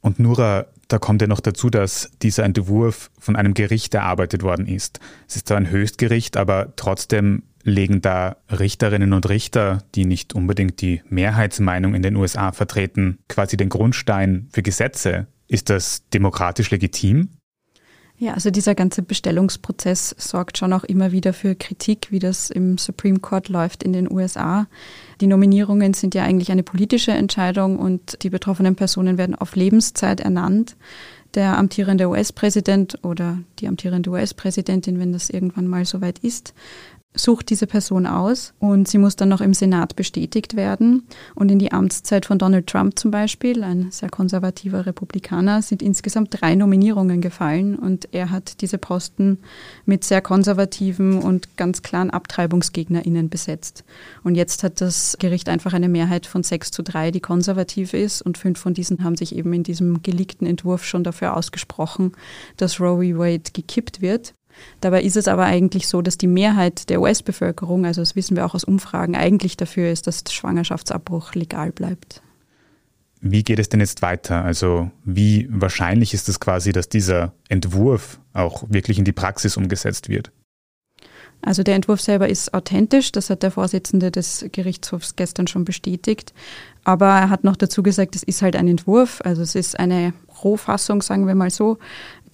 Und 0.00 0.18
Nura, 0.18 0.66
da 0.88 0.98
kommt 0.98 1.22
ja 1.22 1.26
noch 1.26 1.40
dazu, 1.40 1.70
dass 1.70 2.10
dieser 2.20 2.44
Entwurf 2.44 3.10
von 3.18 3.36
einem 3.36 3.54
Gericht 3.54 3.94
erarbeitet 3.94 4.42
worden 4.42 4.66
ist. 4.66 5.00
Es 5.26 5.36
ist 5.36 5.48
zwar 5.48 5.56
ein 5.56 5.70
Höchstgericht, 5.70 6.36
aber 6.36 6.74
trotzdem 6.76 7.44
legen 7.62 8.02
da 8.02 8.36
Richterinnen 8.50 9.14
und 9.14 9.28
Richter, 9.28 9.82
die 9.94 10.04
nicht 10.04 10.34
unbedingt 10.34 10.82
die 10.82 11.02
Mehrheitsmeinung 11.08 11.94
in 11.94 12.02
den 12.02 12.16
USA 12.16 12.52
vertreten, 12.52 13.18
quasi 13.28 13.56
den 13.56 13.70
Grundstein 13.70 14.48
für 14.52 14.62
Gesetze. 14.62 15.26
Ist 15.48 15.70
das 15.70 16.06
demokratisch 16.10 16.70
legitim? 16.70 17.30
Ja, 18.24 18.32
also 18.32 18.50
dieser 18.50 18.74
ganze 18.74 19.02
Bestellungsprozess 19.02 20.14
sorgt 20.16 20.56
schon 20.56 20.72
auch 20.72 20.84
immer 20.84 21.12
wieder 21.12 21.34
für 21.34 21.54
Kritik, 21.54 22.06
wie 22.08 22.20
das 22.20 22.48
im 22.48 22.78
Supreme 22.78 23.18
Court 23.18 23.50
läuft 23.50 23.82
in 23.82 23.92
den 23.92 24.10
USA. 24.10 24.66
Die 25.20 25.26
Nominierungen 25.26 25.92
sind 25.92 26.14
ja 26.14 26.24
eigentlich 26.24 26.50
eine 26.50 26.62
politische 26.62 27.12
Entscheidung 27.12 27.78
und 27.78 28.22
die 28.22 28.30
betroffenen 28.30 28.76
Personen 28.76 29.18
werden 29.18 29.34
auf 29.34 29.56
Lebenszeit 29.56 30.20
ernannt. 30.20 30.74
Der 31.34 31.58
amtierende 31.58 32.08
US-Präsident 32.08 32.98
oder 33.02 33.40
die 33.58 33.68
amtierende 33.68 34.08
US-Präsidentin, 34.08 34.98
wenn 34.98 35.12
das 35.12 35.28
irgendwann 35.28 35.66
mal 35.66 35.84
soweit 35.84 36.18
ist, 36.20 36.54
sucht 37.16 37.50
diese 37.50 37.66
Person 37.66 38.06
aus 38.06 38.54
und 38.58 38.88
sie 38.88 38.98
muss 38.98 39.14
dann 39.14 39.28
noch 39.28 39.40
im 39.40 39.54
Senat 39.54 39.94
bestätigt 39.94 40.56
werden. 40.56 41.04
Und 41.34 41.50
in 41.50 41.60
die 41.60 41.72
Amtszeit 41.72 42.26
von 42.26 42.38
Donald 42.38 42.66
Trump 42.66 42.98
zum 42.98 43.10
Beispiel, 43.12 43.62
ein 43.62 43.90
sehr 43.90 44.10
konservativer 44.10 44.84
Republikaner, 44.84 45.62
sind 45.62 45.80
insgesamt 45.80 46.40
drei 46.40 46.56
Nominierungen 46.56 47.20
gefallen 47.20 47.76
und 47.76 48.08
er 48.12 48.30
hat 48.30 48.60
diese 48.60 48.78
Posten 48.78 49.38
mit 49.86 50.02
sehr 50.02 50.20
konservativen 50.20 51.18
und 51.18 51.56
ganz 51.56 51.82
klaren 51.82 52.10
AbtreibungsgegnerInnen 52.10 53.28
besetzt. 53.28 53.84
Und 54.24 54.34
jetzt 54.34 54.64
hat 54.64 54.80
das 54.80 55.16
Gericht 55.20 55.48
einfach 55.48 55.72
eine 55.72 55.88
Mehrheit 55.88 56.26
von 56.26 56.42
sechs 56.42 56.72
zu 56.72 56.82
drei, 56.82 57.12
die 57.12 57.20
konservativ 57.20 57.94
ist 57.94 58.22
und 58.22 58.38
fünf 58.38 58.58
von 58.58 58.74
diesen 58.74 59.04
haben 59.04 59.16
sich 59.16 59.36
eben 59.36 59.52
in 59.52 59.62
diesem 59.62 60.02
geleakten 60.02 60.46
Entwurf 60.46 60.84
schon 60.84 61.04
dafür 61.04 61.36
ausgesprochen, 61.36 62.12
dass 62.56 62.80
Roe 62.80 63.12
v. 63.12 63.18
Wade 63.18 63.50
gekippt 63.52 64.00
wird. 64.00 64.34
Dabei 64.80 65.02
ist 65.02 65.16
es 65.16 65.28
aber 65.28 65.44
eigentlich 65.44 65.88
so, 65.88 66.02
dass 66.02 66.18
die 66.18 66.26
Mehrheit 66.26 66.88
der 66.90 67.00
US-Bevölkerung, 67.00 67.86
also 67.86 68.02
das 68.02 68.16
wissen 68.16 68.36
wir 68.36 68.46
auch 68.46 68.54
aus 68.54 68.64
Umfragen, 68.64 69.16
eigentlich 69.16 69.56
dafür 69.56 69.90
ist, 69.90 70.06
dass 70.06 70.24
Schwangerschaftsabbruch 70.28 71.34
legal 71.34 71.72
bleibt. 71.72 72.22
Wie 73.20 73.42
geht 73.42 73.58
es 73.58 73.70
denn 73.70 73.80
jetzt 73.80 74.02
weiter? 74.02 74.44
Also 74.44 74.90
wie 75.04 75.48
wahrscheinlich 75.50 76.12
ist 76.12 76.28
es 76.28 76.40
quasi, 76.40 76.72
dass 76.72 76.90
dieser 76.90 77.32
Entwurf 77.48 78.20
auch 78.34 78.64
wirklich 78.68 78.98
in 78.98 79.06
die 79.06 79.12
Praxis 79.12 79.56
umgesetzt 79.56 80.10
wird? 80.10 80.30
Also 81.40 81.62
der 81.62 81.74
Entwurf 81.74 82.00
selber 82.00 82.28
ist 82.28 82.54
authentisch, 82.54 83.12
das 83.12 83.28
hat 83.28 83.42
der 83.42 83.50
Vorsitzende 83.50 84.10
des 84.10 84.46
Gerichtshofs 84.52 85.14
gestern 85.16 85.46
schon 85.46 85.64
bestätigt. 85.64 86.32
Aber 86.84 87.06
er 87.06 87.30
hat 87.30 87.44
noch 87.44 87.56
dazu 87.56 87.82
gesagt, 87.82 88.16
es 88.16 88.22
ist 88.22 88.40
halt 88.42 88.56
ein 88.56 88.68
Entwurf, 88.68 89.20
also 89.24 89.42
es 89.42 89.54
ist 89.54 89.78
eine 89.78 90.14
Rohfassung, 90.42 91.02
sagen 91.02 91.26
wir 91.26 91.34
mal 91.34 91.50
so. 91.50 91.78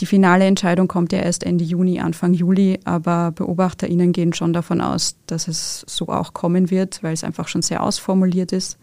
Die 0.01 0.07
finale 0.07 0.47
Entscheidung 0.47 0.89
kommt 0.89 1.13
ja 1.13 1.19
erst 1.19 1.45
Ende 1.45 1.63
Juni, 1.63 2.01
Anfang 2.01 2.33
Juli, 2.33 2.81
aber 2.85 3.33
BeobachterInnen 3.33 4.13
gehen 4.13 4.33
schon 4.33 4.55
davon 4.55 4.81
aus, 4.81 5.17
dass 5.27 5.47
es 5.47 5.85
so 5.87 6.09
auch 6.09 6.33
kommen 6.33 6.71
wird, 6.71 7.03
weil 7.03 7.13
es 7.13 7.23
einfach 7.23 7.49
schon 7.49 7.61
sehr 7.61 7.83
ausformuliert 7.83 8.53
ist 8.53 8.79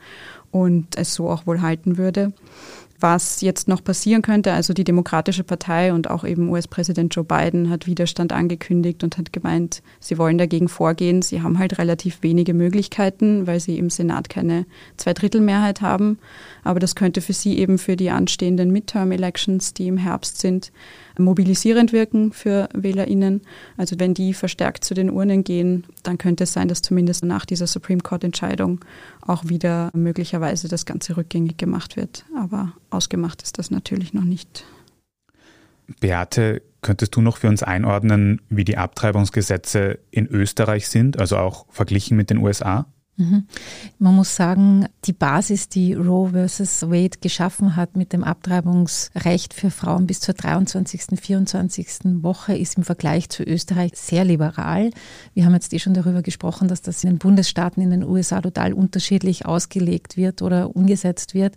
und 0.51 0.95
es 0.95 1.15
so 1.15 1.29
auch 1.29 1.47
wohl 1.47 1.61
halten 1.61 1.97
würde 1.97 2.33
was 2.99 3.41
jetzt 3.41 3.67
noch 3.67 3.83
passieren 3.83 4.21
könnte. 4.21 4.53
Also 4.53 4.73
die 4.73 4.83
Demokratische 4.83 5.43
Partei 5.43 5.93
und 5.93 6.09
auch 6.09 6.23
eben 6.23 6.49
US-Präsident 6.49 7.15
Joe 7.15 7.23
Biden 7.23 7.69
hat 7.69 7.85
Widerstand 7.85 8.33
angekündigt 8.33 9.03
und 9.03 9.17
hat 9.17 9.31
gemeint, 9.31 9.83
sie 9.99 10.17
wollen 10.17 10.37
dagegen 10.37 10.67
vorgehen. 10.67 11.21
Sie 11.21 11.41
haben 11.41 11.59
halt 11.59 11.77
relativ 11.77 12.23
wenige 12.23 12.53
Möglichkeiten, 12.53 13.45
weil 13.45 13.59
sie 13.59 13.77
im 13.77 13.89
Senat 13.89 14.29
keine 14.29 14.65
Zweidrittelmehrheit 14.97 15.81
haben. 15.81 16.17
Aber 16.63 16.79
das 16.79 16.95
könnte 16.95 17.21
für 17.21 17.33
sie 17.33 17.57
eben 17.59 17.77
für 17.77 17.95
die 17.95 18.09
anstehenden 18.09 18.71
Midterm-Elections, 18.71 19.73
die 19.73 19.87
im 19.87 19.97
Herbst 19.97 20.39
sind, 20.39 20.71
mobilisierend 21.19 21.93
wirken 21.93 22.31
für 22.31 22.69
WählerInnen. 22.73 23.41
Also 23.77 23.99
wenn 23.99 24.13
die 24.13 24.33
verstärkt 24.33 24.83
zu 24.83 24.93
den 24.93 25.09
Urnen 25.09 25.43
gehen, 25.43 25.85
dann 26.03 26.17
könnte 26.17 26.45
es 26.45 26.53
sein, 26.53 26.67
dass 26.67 26.81
zumindest 26.81 27.23
nach 27.23 27.45
dieser 27.45 27.67
Supreme 27.67 28.01
Court-Entscheidung 28.01 28.79
auch 29.27 29.47
wieder 29.49 29.91
möglicherweise 29.93 30.67
das 30.67 30.85
Ganze 30.85 31.17
rückgängig 31.17 31.57
gemacht 31.57 31.97
wird. 31.97 32.25
Aber 32.35 32.73
ausgemacht 32.89 33.41
ist 33.43 33.59
das 33.59 33.69
natürlich 33.71 34.13
noch 34.13 34.23
nicht. 34.23 34.65
Beate, 35.99 36.61
könntest 36.81 37.15
du 37.15 37.21
noch 37.21 37.37
für 37.37 37.47
uns 37.47 37.63
einordnen, 37.63 38.41
wie 38.49 38.63
die 38.63 38.77
Abtreibungsgesetze 38.77 39.99
in 40.11 40.27
Österreich 40.27 40.87
sind, 40.89 41.19
also 41.19 41.37
auch 41.37 41.65
verglichen 41.69 42.17
mit 42.17 42.29
den 42.29 42.37
USA? 42.37 42.85
Mhm. 43.19 43.47
Man 43.97 44.15
muss 44.15 44.35
sagen, 44.35 44.85
die 45.05 45.13
Basis, 45.13 45.69
die 45.69 45.95
Roe 45.95 46.29
versus 46.29 46.83
Wade 46.83 47.17
geschaffen 47.19 47.75
hat 47.75 47.97
mit 47.97 48.13
dem 48.13 48.23
Abtreibungsrecht 48.23 49.55
für 49.55 49.71
Frauen 49.71 50.05
bis 50.05 50.19
zur 50.19 50.35
23., 50.35 51.19
24. 51.19 51.87
Woche, 52.21 52.55
ist 52.55 52.77
im 52.77 52.83
Vergleich 52.83 53.29
zu 53.29 53.41
Österreich 53.41 53.93
sehr 53.95 54.23
liberal. 54.23 54.91
Wir 55.33 55.45
haben 55.45 55.53
jetzt 55.53 55.73
eh 55.73 55.79
schon 55.79 55.95
darüber 55.95 56.21
gesprochen, 56.21 56.67
dass 56.67 56.83
das 56.83 57.03
in 57.03 57.09
den 57.09 57.17
Bundesstaaten 57.17 57.81
in 57.81 57.89
den 57.89 58.03
USA 58.03 58.39
total 58.39 58.71
unterschiedlich 58.71 59.47
ausgelegt 59.47 60.15
wird 60.15 60.43
oder 60.43 60.75
umgesetzt 60.75 61.33
wird. 61.33 61.55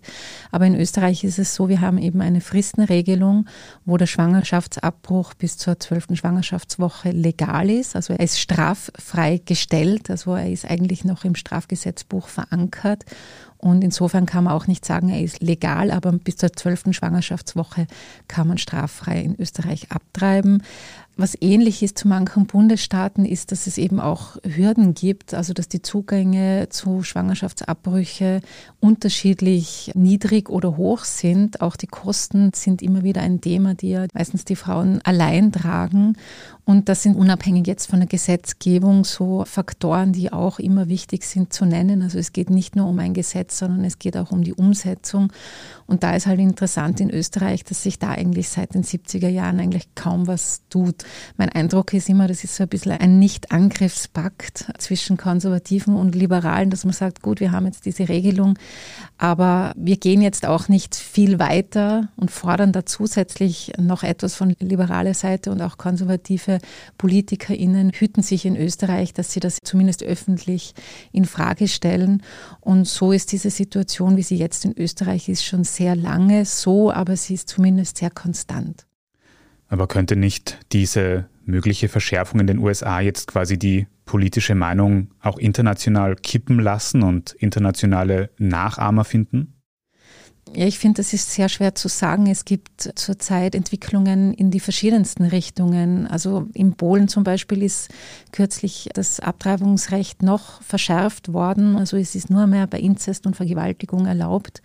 Aber 0.51 0.65
in 0.65 0.73
Österreich 0.73 1.23
ist 1.23 1.37
es 1.37 1.53
so, 1.53 1.69
wir 1.69 1.81
haben 1.81 1.99
eben 1.99 2.21
eine 2.21 2.41
Fristenregelung, 2.41 3.45
wo 3.85 3.97
der 3.97 4.07
Schwangerschaftsabbruch 4.07 5.35
bis 5.35 5.57
zur 5.57 5.79
12. 5.79 6.15
Schwangerschaftswoche 6.15 7.11
legal 7.11 7.69
ist. 7.69 7.95
Also 7.95 8.13
er 8.13 8.21
ist 8.21 8.39
straffrei 8.39 9.39
gestellt, 9.45 10.09
also 10.09 10.33
er 10.33 10.49
ist 10.49 10.65
eigentlich 10.65 11.05
noch 11.05 11.23
im 11.23 11.35
Straf 11.35 11.50
Strafgesetzbuch 11.51 12.27
verankert. 12.29 13.03
Und 13.57 13.83
insofern 13.83 14.25
kann 14.25 14.45
man 14.45 14.53
auch 14.53 14.65
nicht 14.65 14.85
sagen, 14.85 15.09
er 15.09 15.21
ist 15.21 15.41
legal, 15.41 15.91
aber 15.91 16.11
bis 16.13 16.37
zur 16.37 16.51
zwölften 16.53 16.93
Schwangerschaftswoche 16.93 17.85
kann 18.27 18.47
man 18.47 18.57
straffrei 18.57 19.21
in 19.21 19.39
Österreich 19.39 19.91
abtreiben. 19.91 20.63
Was 21.17 21.37
ähnlich 21.39 21.83
ist 21.83 21.99
zu 21.99 22.07
manchen 22.07 22.47
Bundesstaaten, 22.47 23.25
ist, 23.25 23.51
dass 23.51 23.67
es 23.67 23.77
eben 23.77 23.99
auch 23.99 24.37
Hürden 24.43 24.95
gibt, 24.95 25.35
also 25.35 25.53
dass 25.53 25.67
die 25.67 25.83
Zugänge 25.83 26.69
zu 26.69 27.03
Schwangerschaftsabbrüche 27.03 28.41
unterschiedlich 28.79 29.91
niedrig 29.93 30.49
oder 30.49 30.77
hoch 30.77 31.03
sind. 31.03 31.61
Auch 31.61 31.75
die 31.75 31.85
Kosten 31.85 32.53
sind 32.55 32.81
immer 32.81 33.03
wieder 33.03 33.21
ein 33.21 33.41
Thema, 33.41 33.75
die 33.75 33.89
ja 33.89 34.07
meistens 34.13 34.45
die 34.45 34.55
Frauen 34.55 35.01
allein 35.03 35.51
tragen. 35.51 36.17
Und 36.63 36.89
das 36.89 37.03
sind 37.03 37.15
unabhängig 37.15 37.67
jetzt 37.67 37.89
von 37.89 37.99
der 37.99 38.07
Gesetzgebung 38.07 39.03
so 39.03 39.43
Faktoren, 39.45 40.13
die 40.13 40.31
auch 40.31 40.59
immer 40.59 40.89
wichtig 40.89 41.23
sind 41.23 41.53
zu 41.53 41.65
nennen. 41.65 42.01
Also 42.01 42.19
es 42.19 42.33
geht 42.33 42.49
nicht 42.49 42.75
nur 42.75 42.87
um 42.87 42.99
ein 42.99 43.13
Gesetz, 43.13 43.57
sondern 43.57 43.83
es 43.83 43.99
geht 43.99 44.15
auch 44.15 44.31
um 44.31 44.43
die 44.43 44.53
Umsetzung. 44.53 45.33
Und 45.87 46.03
da 46.03 46.15
ist 46.15 46.27
halt 46.27 46.39
interessant 46.39 46.99
in 46.99 47.09
Österreich, 47.09 47.63
dass 47.63 47.83
sich 47.83 47.99
da 47.99 48.11
eigentlich 48.11 48.49
seit 48.49 48.75
den 48.75 48.83
70er 48.83 49.27
Jahren 49.27 49.59
eigentlich 49.59 49.93
kaum 49.95 50.27
was 50.27 50.61
tut. 50.69 51.03
Mein 51.35 51.49
Eindruck 51.49 51.93
ist 51.93 52.09
immer, 52.09 52.27
das 52.27 52.43
ist 52.43 52.55
so 52.55 52.63
ein 52.63 52.69
bisschen 52.69 52.91
ein 52.91 53.19
Nicht-Angriffspakt 53.19 54.71
zwischen 54.77 55.17
Konservativen 55.17 55.95
und 55.95 56.15
Liberalen, 56.15 56.69
dass 56.69 56.85
man 56.85 56.93
sagt, 56.93 57.21
gut, 57.21 57.39
wir 57.39 57.51
haben 57.51 57.65
jetzt 57.65 57.85
diese 57.85 58.07
Regelung, 58.07 58.57
aber 59.17 59.73
wir 59.75 59.97
gehen 59.97 60.21
jetzt 60.21 60.45
auch 60.45 60.67
nicht 60.67 60.95
viel 60.95 61.39
weiter 61.39 62.09
und 62.15 62.31
fordern 62.31 62.71
da 62.71 62.85
zusätzlich 62.85 63.73
noch 63.77 64.03
etwas 64.03 64.35
von 64.35 64.55
liberaler 64.59 65.13
Seite 65.13 65.51
und 65.51 65.61
auch 65.61 65.77
konservative 65.77 66.50
PolitikerInnen 66.97 67.91
hüten 67.91 68.23
sich 68.23 68.45
in 68.45 68.57
Österreich, 68.57 69.13
dass 69.13 69.31
sie 69.31 69.39
das 69.39 69.59
zumindest 69.63 70.03
öffentlich 70.03 70.73
in 71.11 71.25
Frage 71.25 71.67
stellen. 71.67 72.23
Und 72.59 72.87
so 72.87 73.11
ist 73.11 73.31
diese 73.31 73.49
Situation, 73.49 74.17
wie 74.17 74.23
sie 74.23 74.37
jetzt 74.37 74.65
in 74.65 74.77
Österreich 74.77 75.29
ist, 75.29 75.45
schon 75.45 75.63
sehr 75.63 75.95
lange 75.95 76.45
so, 76.45 76.91
aber 76.91 77.15
sie 77.15 77.35
ist 77.35 77.49
zumindest 77.49 77.97
sehr 77.97 78.09
konstant. 78.09 78.85
Aber 79.67 79.87
könnte 79.87 80.15
nicht 80.17 80.59
diese 80.73 81.29
mögliche 81.45 81.87
Verschärfung 81.87 82.41
in 82.41 82.47
den 82.47 82.59
USA 82.59 82.99
jetzt 82.99 83.27
quasi 83.27 83.57
die 83.57 83.87
politische 84.05 84.55
Meinung 84.55 85.11
auch 85.21 85.37
international 85.37 86.15
kippen 86.15 86.59
lassen 86.59 87.03
und 87.03 87.31
internationale 87.31 88.29
Nachahmer 88.37 89.05
finden? 89.05 89.60
Ja, 90.53 90.65
ich 90.65 90.79
finde, 90.79 90.97
das 90.97 91.13
ist 91.13 91.31
sehr 91.31 91.47
schwer 91.47 91.75
zu 91.75 91.87
sagen. 91.87 92.27
Es 92.27 92.43
gibt 92.43 92.91
zurzeit 92.95 93.55
Entwicklungen 93.55 94.33
in 94.33 94.51
die 94.51 94.59
verschiedensten 94.59 95.23
Richtungen. 95.23 96.07
Also 96.07 96.47
in 96.53 96.73
Polen 96.73 97.07
zum 97.07 97.23
Beispiel 97.23 97.63
ist 97.63 97.89
kürzlich 98.31 98.89
das 98.93 99.21
Abtreibungsrecht 99.21 100.23
noch 100.23 100.61
verschärft 100.61 101.31
worden. 101.31 101.77
Also 101.77 101.95
es 101.95 102.15
ist 102.15 102.29
nur 102.29 102.47
mehr 102.47 102.67
bei 102.67 102.79
Inzest 102.79 103.25
und 103.25 103.35
Vergewaltigung 103.35 104.07
erlaubt. 104.07 104.61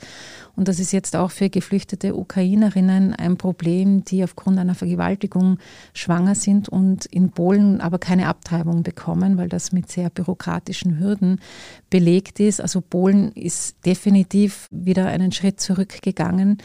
Und 0.57 0.69
das 0.69 0.81
ist 0.81 0.93
jetzt 0.93 1.15
auch 1.15 1.31
für 1.31 1.51
geflüchtete 1.51 2.17
Ukrainerinnen 2.17 3.15
ein 3.15 3.37
Problem, 3.37 4.05
die 4.05 4.25
aufgrund 4.25 4.59
einer 4.59 4.75
Vergewaltigung 4.75 5.59
schwanger 5.93 6.35
sind 6.35 6.69
und 6.69 7.05
in 7.07 7.31
Polen 7.31 7.81
aber 7.83 7.99
keine 7.99 8.27
Abtreibung 8.27 8.83
bekommen, 8.83 9.37
weil 9.37 9.51
das 9.51 9.73
mit 9.73 9.91
sehr 9.91 10.09
bürokratischen 10.09 10.99
Hürden 10.99 11.41
belegt 11.91 12.41
ist. 12.41 12.61
Also 12.61 12.81
Polen 12.81 13.33
ist 13.33 13.77
definitiv 13.85 14.69
wieder 14.71 15.07
einen 15.07 15.31
Schritt 15.31 15.61
zurückgegangen. 15.61 16.59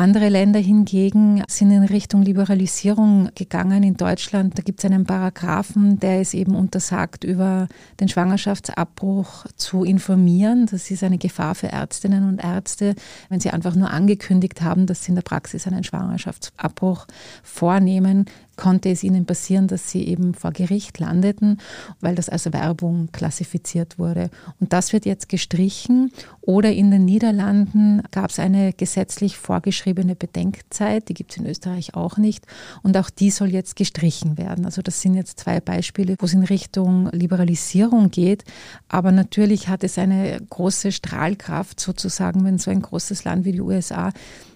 Andere 0.00 0.30
Länder 0.30 0.60
hingegen 0.60 1.42
sind 1.46 1.70
in 1.72 1.84
Richtung 1.84 2.22
Liberalisierung 2.22 3.28
gegangen. 3.34 3.82
In 3.82 3.98
Deutschland, 3.98 4.56
da 4.56 4.62
gibt 4.62 4.78
es 4.78 4.86
einen 4.86 5.04
Paragraphen, 5.04 6.00
der 6.00 6.22
es 6.22 6.32
eben 6.32 6.54
untersagt, 6.54 7.22
über 7.22 7.68
den 8.00 8.08
Schwangerschaftsabbruch 8.08 9.44
zu 9.56 9.84
informieren. 9.84 10.64
Das 10.70 10.90
ist 10.90 11.04
eine 11.04 11.18
Gefahr 11.18 11.54
für 11.54 11.66
Ärztinnen 11.66 12.26
und 12.26 12.42
Ärzte, 12.42 12.94
wenn 13.28 13.40
sie 13.40 13.50
einfach 13.50 13.74
nur 13.74 13.90
angekündigt 13.90 14.62
haben, 14.62 14.86
dass 14.86 15.04
sie 15.04 15.10
in 15.10 15.16
der 15.16 15.22
Praxis 15.22 15.66
einen 15.66 15.84
Schwangerschaftsabbruch 15.84 17.06
vornehmen, 17.42 18.24
konnte 18.60 18.90
es 18.90 19.02
ihnen 19.02 19.24
passieren, 19.24 19.68
dass 19.68 19.90
sie 19.90 20.06
eben 20.06 20.34
vor 20.34 20.52
Gericht 20.52 20.98
landeten, 20.98 21.58
weil 22.00 22.14
das 22.14 22.28
als 22.28 22.52
Werbung 22.52 23.08
klassifiziert 23.10 23.98
wurde. 23.98 24.28
Und 24.60 24.74
das 24.74 24.92
wird 24.92 25.06
jetzt 25.06 25.30
gestrichen. 25.30 26.12
Oder 26.42 26.70
in 26.70 26.90
den 26.90 27.06
Niederlanden 27.06 28.02
gab 28.10 28.28
es 28.28 28.38
eine 28.38 28.74
gesetzlich 28.74 29.38
vorgeschriebene 29.38 30.14
Bedenkzeit, 30.14 31.08
die 31.08 31.14
gibt 31.14 31.30
es 31.32 31.38
in 31.38 31.46
Österreich 31.46 31.94
auch 31.94 32.18
nicht. 32.18 32.44
Und 32.82 32.98
auch 32.98 33.08
die 33.08 33.30
soll 33.30 33.48
jetzt 33.48 33.76
gestrichen 33.76 34.36
werden. 34.36 34.66
Also 34.66 34.82
das 34.82 35.00
sind 35.00 35.14
jetzt 35.14 35.40
zwei 35.40 35.60
Beispiele, 35.60 36.16
wo 36.18 36.26
es 36.26 36.34
in 36.34 36.44
Richtung 36.44 37.08
Liberalisierung 37.12 38.10
geht. 38.10 38.44
Aber 38.88 39.10
natürlich 39.10 39.68
hat 39.68 39.84
es 39.84 39.96
eine 39.96 40.38
große 40.50 40.92
Strahlkraft 40.92 41.80
sozusagen, 41.80 42.44
wenn 42.44 42.58
so 42.58 42.70
ein 42.70 42.82
großes 42.82 43.24
Land 43.24 43.46
wie 43.46 43.52
die 43.52 43.62
USA 43.62 44.12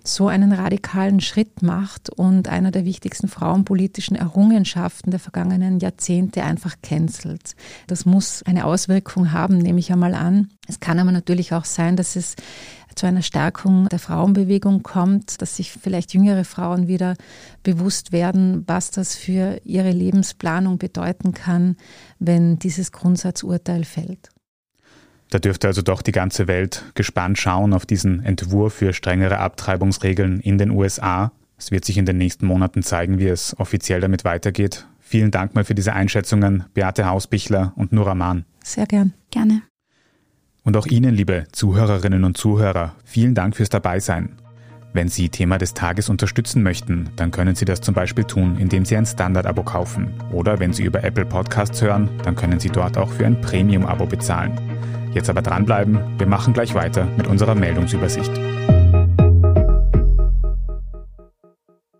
so 0.06 0.28
einen 0.28 0.52
radikalen 0.52 1.20
Schritt 1.20 1.62
macht 1.62 2.10
und 2.10 2.48
einer 2.48 2.70
der 2.70 2.84
wichtigsten 2.84 3.26
frauenpolitischen 3.26 4.16
Errungenschaften 4.16 5.10
der 5.10 5.18
vergangenen 5.18 5.80
Jahrzehnte 5.80 6.44
einfach 6.44 6.76
cancelt. 6.82 7.56
Das 7.86 8.04
muss 8.04 8.42
eine 8.42 8.66
Auswirkung 8.66 9.32
haben, 9.32 9.56
nehme 9.56 9.80
ich 9.80 9.90
einmal 9.90 10.14
an. 10.14 10.50
Es 10.68 10.78
kann 10.78 10.98
aber 10.98 11.10
natürlich 11.10 11.54
auch 11.54 11.64
sein, 11.64 11.96
dass 11.96 12.16
es 12.16 12.36
zu 12.94 13.06
einer 13.06 13.22
Stärkung 13.22 13.88
der 13.88 13.98
Frauenbewegung 13.98 14.82
kommt, 14.82 15.40
dass 15.42 15.56
sich 15.56 15.72
vielleicht 15.72 16.14
jüngere 16.14 16.44
Frauen 16.44 16.86
wieder 16.86 17.16
bewusst 17.62 18.12
werden, 18.12 18.62
was 18.66 18.90
das 18.90 19.16
für 19.16 19.60
ihre 19.64 19.90
Lebensplanung 19.90 20.78
bedeuten 20.78 21.32
kann, 21.32 21.76
wenn 22.18 22.58
dieses 22.58 22.92
Grundsatzurteil 22.92 23.84
fällt. 23.84 24.33
Da 25.30 25.38
dürfte 25.38 25.66
also 25.66 25.82
doch 25.82 26.02
die 26.02 26.12
ganze 26.12 26.46
Welt 26.46 26.84
gespannt 26.94 27.38
schauen 27.38 27.72
auf 27.72 27.86
diesen 27.86 28.22
Entwurf 28.24 28.74
für 28.74 28.92
strengere 28.92 29.38
Abtreibungsregeln 29.38 30.40
in 30.40 30.58
den 30.58 30.70
USA. 30.70 31.32
Es 31.56 31.70
wird 31.70 31.84
sich 31.84 31.98
in 31.98 32.06
den 32.06 32.18
nächsten 32.18 32.46
Monaten 32.46 32.82
zeigen, 32.82 33.18
wie 33.18 33.28
es 33.28 33.58
offiziell 33.58 34.00
damit 34.00 34.24
weitergeht. 34.24 34.86
Vielen 35.00 35.30
Dank 35.30 35.54
mal 35.54 35.64
für 35.64 35.74
diese 35.74 35.92
Einschätzungen, 35.92 36.64
Beate 36.74 37.06
Hausbichler 37.06 37.72
und 37.76 37.92
Nura 37.92 38.14
Mahn. 38.14 38.44
Sehr 38.62 38.86
gern. 38.86 39.12
Gerne. 39.30 39.62
Und 40.62 40.76
auch 40.76 40.86
Ihnen, 40.86 41.14
liebe 41.14 41.44
Zuhörerinnen 41.52 42.24
und 42.24 42.38
Zuhörer, 42.38 42.94
vielen 43.04 43.34
Dank 43.34 43.56
fürs 43.56 43.68
Dabeisein. 43.68 44.36
Wenn 44.94 45.08
Sie 45.08 45.28
Thema 45.28 45.58
des 45.58 45.74
Tages 45.74 46.08
unterstützen 46.08 46.62
möchten, 46.62 47.10
dann 47.16 47.32
können 47.32 47.56
Sie 47.56 47.64
das 47.64 47.80
zum 47.80 47.96
Beispiel 47.96 48.22
tun, 48.22 48.56
indem 48.60 48.84
Sie 48.84 48.96
ein 48.96 49.04
Standard-Abo 49.04 49.64
kaufen. 49.64 50.14
Oder 50.30 50.60
wenn 50.60 50.72
Sie 50.72 50.84
über 50.84 51.02
Apple 51.02 51.26
Podcasts 51.26 51.82
hören, 51.82 52.08
dann 52.22 52.36
können 52.36 52.60
Sie 52.60 52.68
dort 52.68 52.96
auch 52.96 53.10
für 53.10 53.26
ein 53.26 53.40
Premium-Abo 53.40 54.06
bezahlen. 54.06 54.56
Jetzt 55.12 55.28
aber 55.28 55.42
dranbleiben, 55.42 55.98
wir 56.16 56.28
machen 56.28 56.54
gleich 56.54 56.74
weiter 56.74 57.06
mit 57.16 57.26
unserer 57.26 57.56
Meldungsübersicht. 57.56 58.30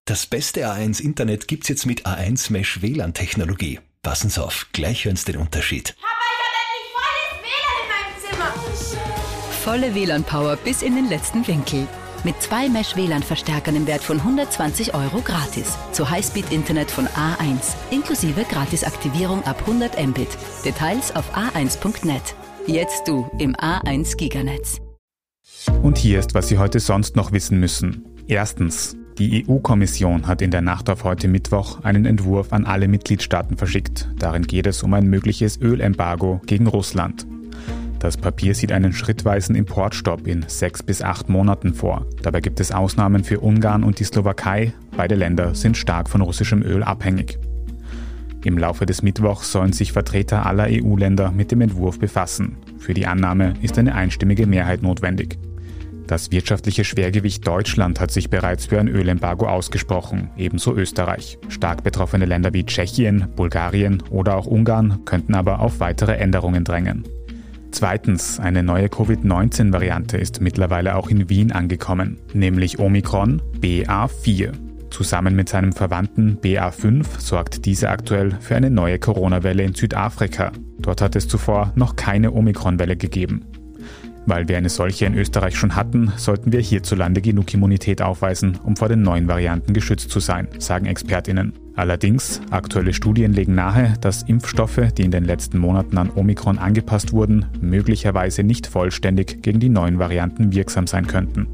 Das 0.05 0.27
beste 0.27 0.69
A1 0.69 1.03
Internet 1.03 1.49
gibt's 1.49 1.67
jetzt 1.67 1.87
mit 1.87 2.07
A1 2.07 2.53
Mesh 2.53 2.81
WLAN 2.81 3.13
Technologie. 3.13 3.81
Passen 4.05 4.31
Sie 4.31 4.41
auf, 4.41 4.69
gleich 4.73 5.05
hören 5.05 5.17
Sie 5.17 5.33
den 5.33 5.41
Unterschied. 5.41 5.97
Papa, 6.01 6.15
ich 6.79 6.95
habe 6.95 7.43
endlich 7.43 7.65
volles 7.65 7.91
WLAN 8.31 8.31
in 8.31 8.39
meinem 8.39 8.65
Zimmer. 8.77 9.13
Volle 9.65 9.95
WLAN-Power 9.97 10.57
bis 10.59 10.83
in 10.83 10.95
den 10.95 11.09
letzten 11.09 11.45
Winkel. 11.49 11.89
Mit 12.25 12.41
zwei 12.41 12.71
Mesh-WLAN-Verstärkern 12.71 13.77
im 13.77 13.87
Wert 13.87 14.03
von 14.03 14.17
120 14.17 14.95
Euro 14.95 15.21
gratis. 15.21 15.77
Zu 15.93 16.09
Highspeed-Internet 16.09 16.91
von 16.91 17.07
A1. 17.07 17.75
Inklusive 17.91 18.45
Gratisaktivierung 18.51 19.45
ab 19.45 19.61
100 19.61 20.03
Mbit. 20.07 20.29
Details 20.65 21.15
auf 21.15 21.37
a1.net. 21.37 22.35
Jetzt 22.67 23.07
du 23.07 23.31
im 23.39 23.55
A1 23.57 24.17
Giganetz. 24.17 24.81
Und 25.83 25.99
hier 25.99 26.19
ist, 26.19 26.33
was 26.33 26.49
Sie 26.49 26.57
heute 26.57 26.81
sonst 26.81 27.15
noch 27.15 27.33
wissen 27.33 27.61
müssen. 27.61 28.07
Erstens. 28.27 28.97
Die 29.19 29.47
EU-Kommission 29.47 30.27
hat 30.27 30.43
in 30.43 30.51
der 30.51 30.63
Nacht 30.63 30.89
auf 30.91 31.05
heute 31.05 31.29
Mittwoch 31.29 31.85
einen 31.85 32.07
Entwurf 32.07 32.53
an 32.53 32.65
alle 32.65 32.89
Mitgliedstaaten 32.89 33.59
verschickt. 33.59 34.09
Darin 34.19 34.43
geht 34.45 34.67
es 34.67 34.83
um 34.83 34.95
ein 34.95 35.07
mögliches 35.07 35.61
Ölembargo 35.61 36.41
gegen 36.47 36.67
Russland. 36.67 37.27
Das 38.05 38.19
Papier 38.19 38.55
sieht 38.55 38.71
einen 38.71 38.93
schrittweisen 38.93 39.57
Importstopp 39.57 40.27
in 40.27 40.45
sechs 40.47 40.83
bis 40.83 41.01
acht 41.01 41.31
Monaten 41.31 41.73
vor. 41.73 42.05
Dabei 42.21 42.43
gibt 42.43 42.61
es 42.61 42.71
Ausnahmen 42.71 43.25
für 43.25 43.41
Ungarn 43.41 43.83
und 43.83 43.99
die 43.99 44.05
Slowakei. 44.05 44.75
Beide 44.95 45.15
Länder 45.15 45.55
sind 45.55 45.79
stark 45.79 46.11
von 46.11 46.21
russischem 46.21 46.63
Öl 46.63 46.83
abhängig. 46.83 47.39
Im 48.45 48.59
Laufe 48.59 48.85
des 48.85 49.01
Mittwochs 49.01 49.51
sollen 49.51 49.73
sich 49.73 49.93
Vertreter 49.93 50.45
aller 50.45 50.67
EU-Länder 50.69 51.31
mit 51.31 51.51
dem 51.51 51.63
Entwurf 51.63 51.99
befassen. 51.99 52.59
Für 52.79 52.93
die 52.93 53.07
Annahme 53.07 53.55
ist 53.63 53.79
eine 53.79 53.95
einstimmige 53.95 54.47
Mehrheit 54.47 54.83
notwendig. 54.83 55.39
Das 56.07 56.31
wirtschaftliche 56.31 56.85
Schwergewicht 56.85 57.47
Deutschland 57.47 58.01
hat 58.01 58.11
sich 58.11 58.29
bereits 58.29 58.67
für 58.67 58.79
ein 58.79 58.89
Ölembargo 58.89 59.47
ausgesprochen, 59.47 60.29
ebenso 60.37 60.77
Österreich. 60.77 61.39
Stark 61.49 61.83
betroffene 61.83 62.27
Länder 62.27 62.53
wie 62.53 62.67
Tschechien, 62.67 63.29
Bulgarien 63.35 64.03
oder 64.11 64.37
auch 64.37 64.45
Ungarn 64.45 65.07
könnten 65.07 65.35
aber 65.35 65.61
auf 65.61 65.81
weitere 65.81 66.17
Änderungen 66.17 66.65
drängen. 66.65 67.05
Zweitens, 67.75 68.39
eine 68.39 68.63
neue 68.63 68.89
Covid-19-Variante 68.89 70.17
ist 70.17 70.41
mittlerweile 70.41 70.95
auch 70.95 71.09
in 71.09 71.29
Wien 71.29 71.51
angekommen, 71.51 72.21
nämlich 72.33 72.79
Omikron 72.79 73.43
BA4. 73.59 74.53
Zusammen 74.91 75.35
mit 75.35 75.49
seinem 75.49 75.73
Verwandten 75.73 76.39
BA5 76.41 77.05
sorgt 77.19 77.67
diese 77.67 77.89
aktuell 77.89 78.39
für 78.41 78.55
eine 78.55 78.71
neue 78.71 79.01
Corona-Welle 79.01 79.65
in 79.65 79.75
Südafrika. 79.75 80.53
Dort 80.79 81.01
hat 81.01 81.17
es 81.17 81.27
zuvor 81.27 81.73
noch 81.75 81.97
keine 81.97 82.31
Omikron-Welle 82.31 82.97
gegeben. 82.97 83.45
Weil 84.27 84.49
wir 84.49 84.57
eine 84.57 84.71
solche 84.71 85.05
in 85.05 85.15
Österreich 85.15 85.57
schon 85.57 85.77
hatten, 85.77 86.13
sollten 86.17 86.53
wir 86.53 86.61
hierzulande 86.61 87.21
genug 87.21 87.53
Immunität 87.53 88.01
aufweisen, 88.01 88.59
um 88.63 88.77
vor 88.77 88.89
den 88.89 89.03
neuen 89.03 89.29
Varianten 89.29 89.75
geschützt 89.75 90.11
zu 90.11 90.21
sein, 90.21 90.49
sagen 90.59 90.87
Expertinnen. 90.87 91.53
Allerdings, 91.77 92.41
aktuelle 92.51 92.95
Studien 92.95 93.33
legen 93.33 93.55
nahe, 93.55 93.95
dass 94.01 94.23
Impfstoffe, 94.23 94.93
die 94.97 95.03
in 95.03 95.11
den 95.11 95.25
letzten 95.25 95.59
Monaten 95.59 95.99
an 95.99 96.11
Omikron 96.15 96.59
angepasst 96.59 97.13
wurden, 97.13 97.47
möglicherweise 97.61 98.45
nicht 98.45 98.67
vollständig 98.67 99.43
gegen 99.43 99.61
die 99.61 99.69
neuen 99.69 99.99
Varianten 99.99 100.53
wirksam 100.53 100.87
sein 100.87 101.07
könnten. 101.07 101.49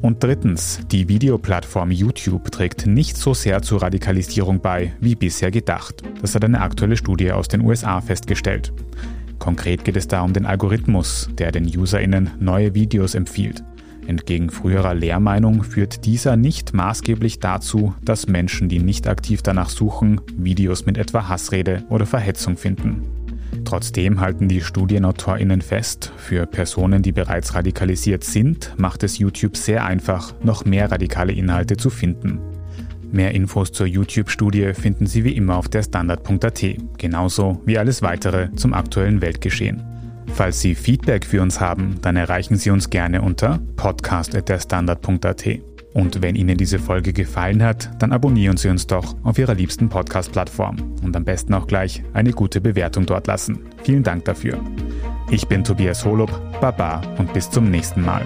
Und 0.00 0.22
drittens, 0.22 0.80
die 0.92 1.08
Videoplattform 1.08 1.90
YouTube 1.90 2.52
trägt 2.52 2.86
nicht 2.86 3.16
so 3.16 3.34
sehr 3.34 3.62
zur 3.62 3.82
Radikalisierung 3.82 4.60
bei, 4.60 4.92
wie 5.00 5.16
bisher 5.16 5.50
gedacht. 5.50 6.02
Das 6.20 6.34
hat 6.34 6.44
eine 6.44 6.60
aktuelle 6.60 6.96
Studie 6.96 7.32
aus 7.32 7.48
den 7.48 7.62
USA 7.62 8.00
festgestellt. 8.00 8.72
Konkret 9.38 9.84
geht 9.84 9.96
es 9.96 10.08
da 10.08 10.22
um 10.22 10.32
den 10.32 10.46
Algorithmus, 10.46 11.28
der 11.32 11.52
den 11.52 11.66
UserInnen 11.66 12.30
neue 12.40 12.74
Videos 12.74 13.14
empfiehlt. 13.14 13.62
Entgegen 14.06 14.48
früherer 14.48 14.94
Lehrmeinung 14.94 15.62
führt 15.62 16.06
dieser 16.06 16.36
nicht 16.36 16.72
maßgeblich 16.72 17.40
dazu, 17.40 17.94
dass 18.02 18.26
Menschen, 18.26 18.68
die 18.70 18.78
nicht 18.78 19.06
aktiv 19.06 19.42
danach 19.42 19.68
suchen, 19.68 20.20
Videos 20.34 20.86
mit 20.86 20.96
etwa 20.96 21.28
Hassrede 21.28 21.84
oder 21.90 22.06
Verhetzung 22.06 22.56
finden. 22.56 23.02
Trotzdem 23.64 24.20
halten 24.20 24.48
die 24.48 24.62
Studienautorinnen 24.62 25.60
fest, 25.60 26.12
für 26.16 26.46
Personen, 26.46 27.02
die 27.02 27.12
bereits 27.12 27.54
radikalisiert 27.54 28.24
sind, 28.24 28.72
macht 28.78 29.02
es 29.02 29.18
YouTube 29.18 29.58
sehr 29.58 29.84
einfach, 29.84 30.34
noch 30.42 30.64
mehr 30.64 30.90
radikale 30.90 31.32
Inhalte 31.32 31.76
zu 31.76 31.90
finden. 31.90 32.40
Mehr 33.10 33.34
Infos 33.34 33.72
zur 33.72 33.86
YouTube-Studie 33.86 34.74
finden 34.74 35.06
Sie 35.06 35.24
wie 35.24 35.36
immer 35.36 35.56
auf 35.56 35.68
der 35.68 35.82
Standard.at, 35.82 36.64
genauso 36.98 37.62
wie 37.64 37.78
alles 37.78 38.02
weitere 38.02 38.52
zum 38.54 38.74
aktuellen 38.74 39.20
Weltgeschehen. 39.20 39.82
Falls 40.34 40.60
Sie 40.60 40.74
Feedback 40.74 41.24
für 41.24 41.42
uns 41.42 41.60
haben, 41.60 41.96
dann 42.02 42.16
erreichen 42.16 42.56
Sie 42.56 42.70
uns 42.70 42.90
gerne 42.90 43.22
unter 43.22 43.60
podcast.derstandard.at. 43.76 45.46
Und 45.94 46.20
wenn 46.22 46.36
Ihnen 46.36 46.58
diese 46.58 46.78
Folge 46.78 47.12
gefallen 47.12 47.62
hat, 47.62 47.90
dann 47.98 48.12
abonnieren 48.12 48.56
Sie 48.56 48.68
uns 48.68 48.86
doch 48.86 49.16
auf 49.24 49.38
Ihrer 49.38 49.54
liebsten 49.54 49.88
Podcast-Plattform 49.88 50.76
und 51.02 51.16
am 51.16 51.24
besten 51.24 51.54
auch 51.54 51.66
gleich 51.66 52.04
eine 52.12 52.32
gute 52.32 52.60
Bewertung 52.60 53.06
dort 53.06 53.26
lassen. 53.26 53.60
Vielen 53.82 54.02
Dank 54.02 54.26
dafür. 54.26 54.60
Ich 55.30 55.48
bin 55.48 55.64
Tobias 55.64 56.04
Holub, 56.04 56.30
Baba 56.60 57.00
und 57.18 57.32
bis 57.32 57.50
zum 57.50 57.70
nächsten 57.70 58.02
Mal. 58.02 58.22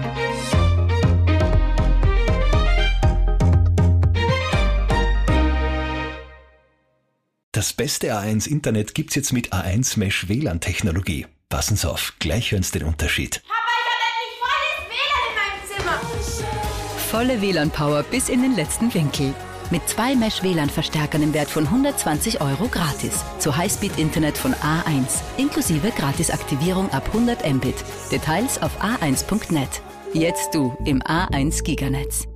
Das 7.63 7.71
beste 7.71 8.13
A1 8.13 8.45
Internet 8.45 8.93
gibt's 8.93 9.15
jetzt 9.15 9.31
mit 9.31 9.53
A1 9.53 9.97
Mesh 9.97 10.27
WLAN 10.27 10.59
Technologie. 10.59 11.27
Passen 11.47 11.77
Sie 11.77 11.89
auf, 11.89 12.11
gleich 12.19 12.51
hören 12.51 12.61
Sie 12.61 12.77
den 12.77 12.85
Unterschied. 12.85 13.41
Papa, 13.47 13.61
ich 14.99 15.13
habe 15.13 15.39
endlich 15.47 15.79
volles 15.79 15.79
WLAN 15.79 15.79
in 15.79 15.95
meinem 15.95 16.23
Zimmer. 16.25 16.99
Volle 17.09 17.41
WLAN-Power 17.41 18.03
bis 18.03 18.27
in 18.27 18.41
den 18.41 18.57
letzten 18.57 18.93
Winkel. 18.93 19.33
Mit 19.71 19.87
zwei 19.87 20.13
Mesh-WLAN-Verstärkern 20.13 21.23
im 21.23 21.33
Wert 21.33 21.49
von 21.49 21.65
120 21.65 22.41
Euro 22.41 22.67
gratis. 22.67 23.23
Zu 23.39 23.55
Highspeed-Internet 23.55 24.37
von 24.37 24.53
A1. 24.55 25.21
Inklusive 25.37 25.91
Gratisaktivierung 25.91 26.91
ab 26.91 27.07
100 27.13 27.49
Mbit. 27.49 27.75
Details 28.11 28.61
auf 28.61 28.77
a1.net. 28.83 29.81
Jetzt 30.11 30.53
du 30.53 30.75
im 30.83 31.01
A1 31.01 31.63
Giganetz. 31.63 32.27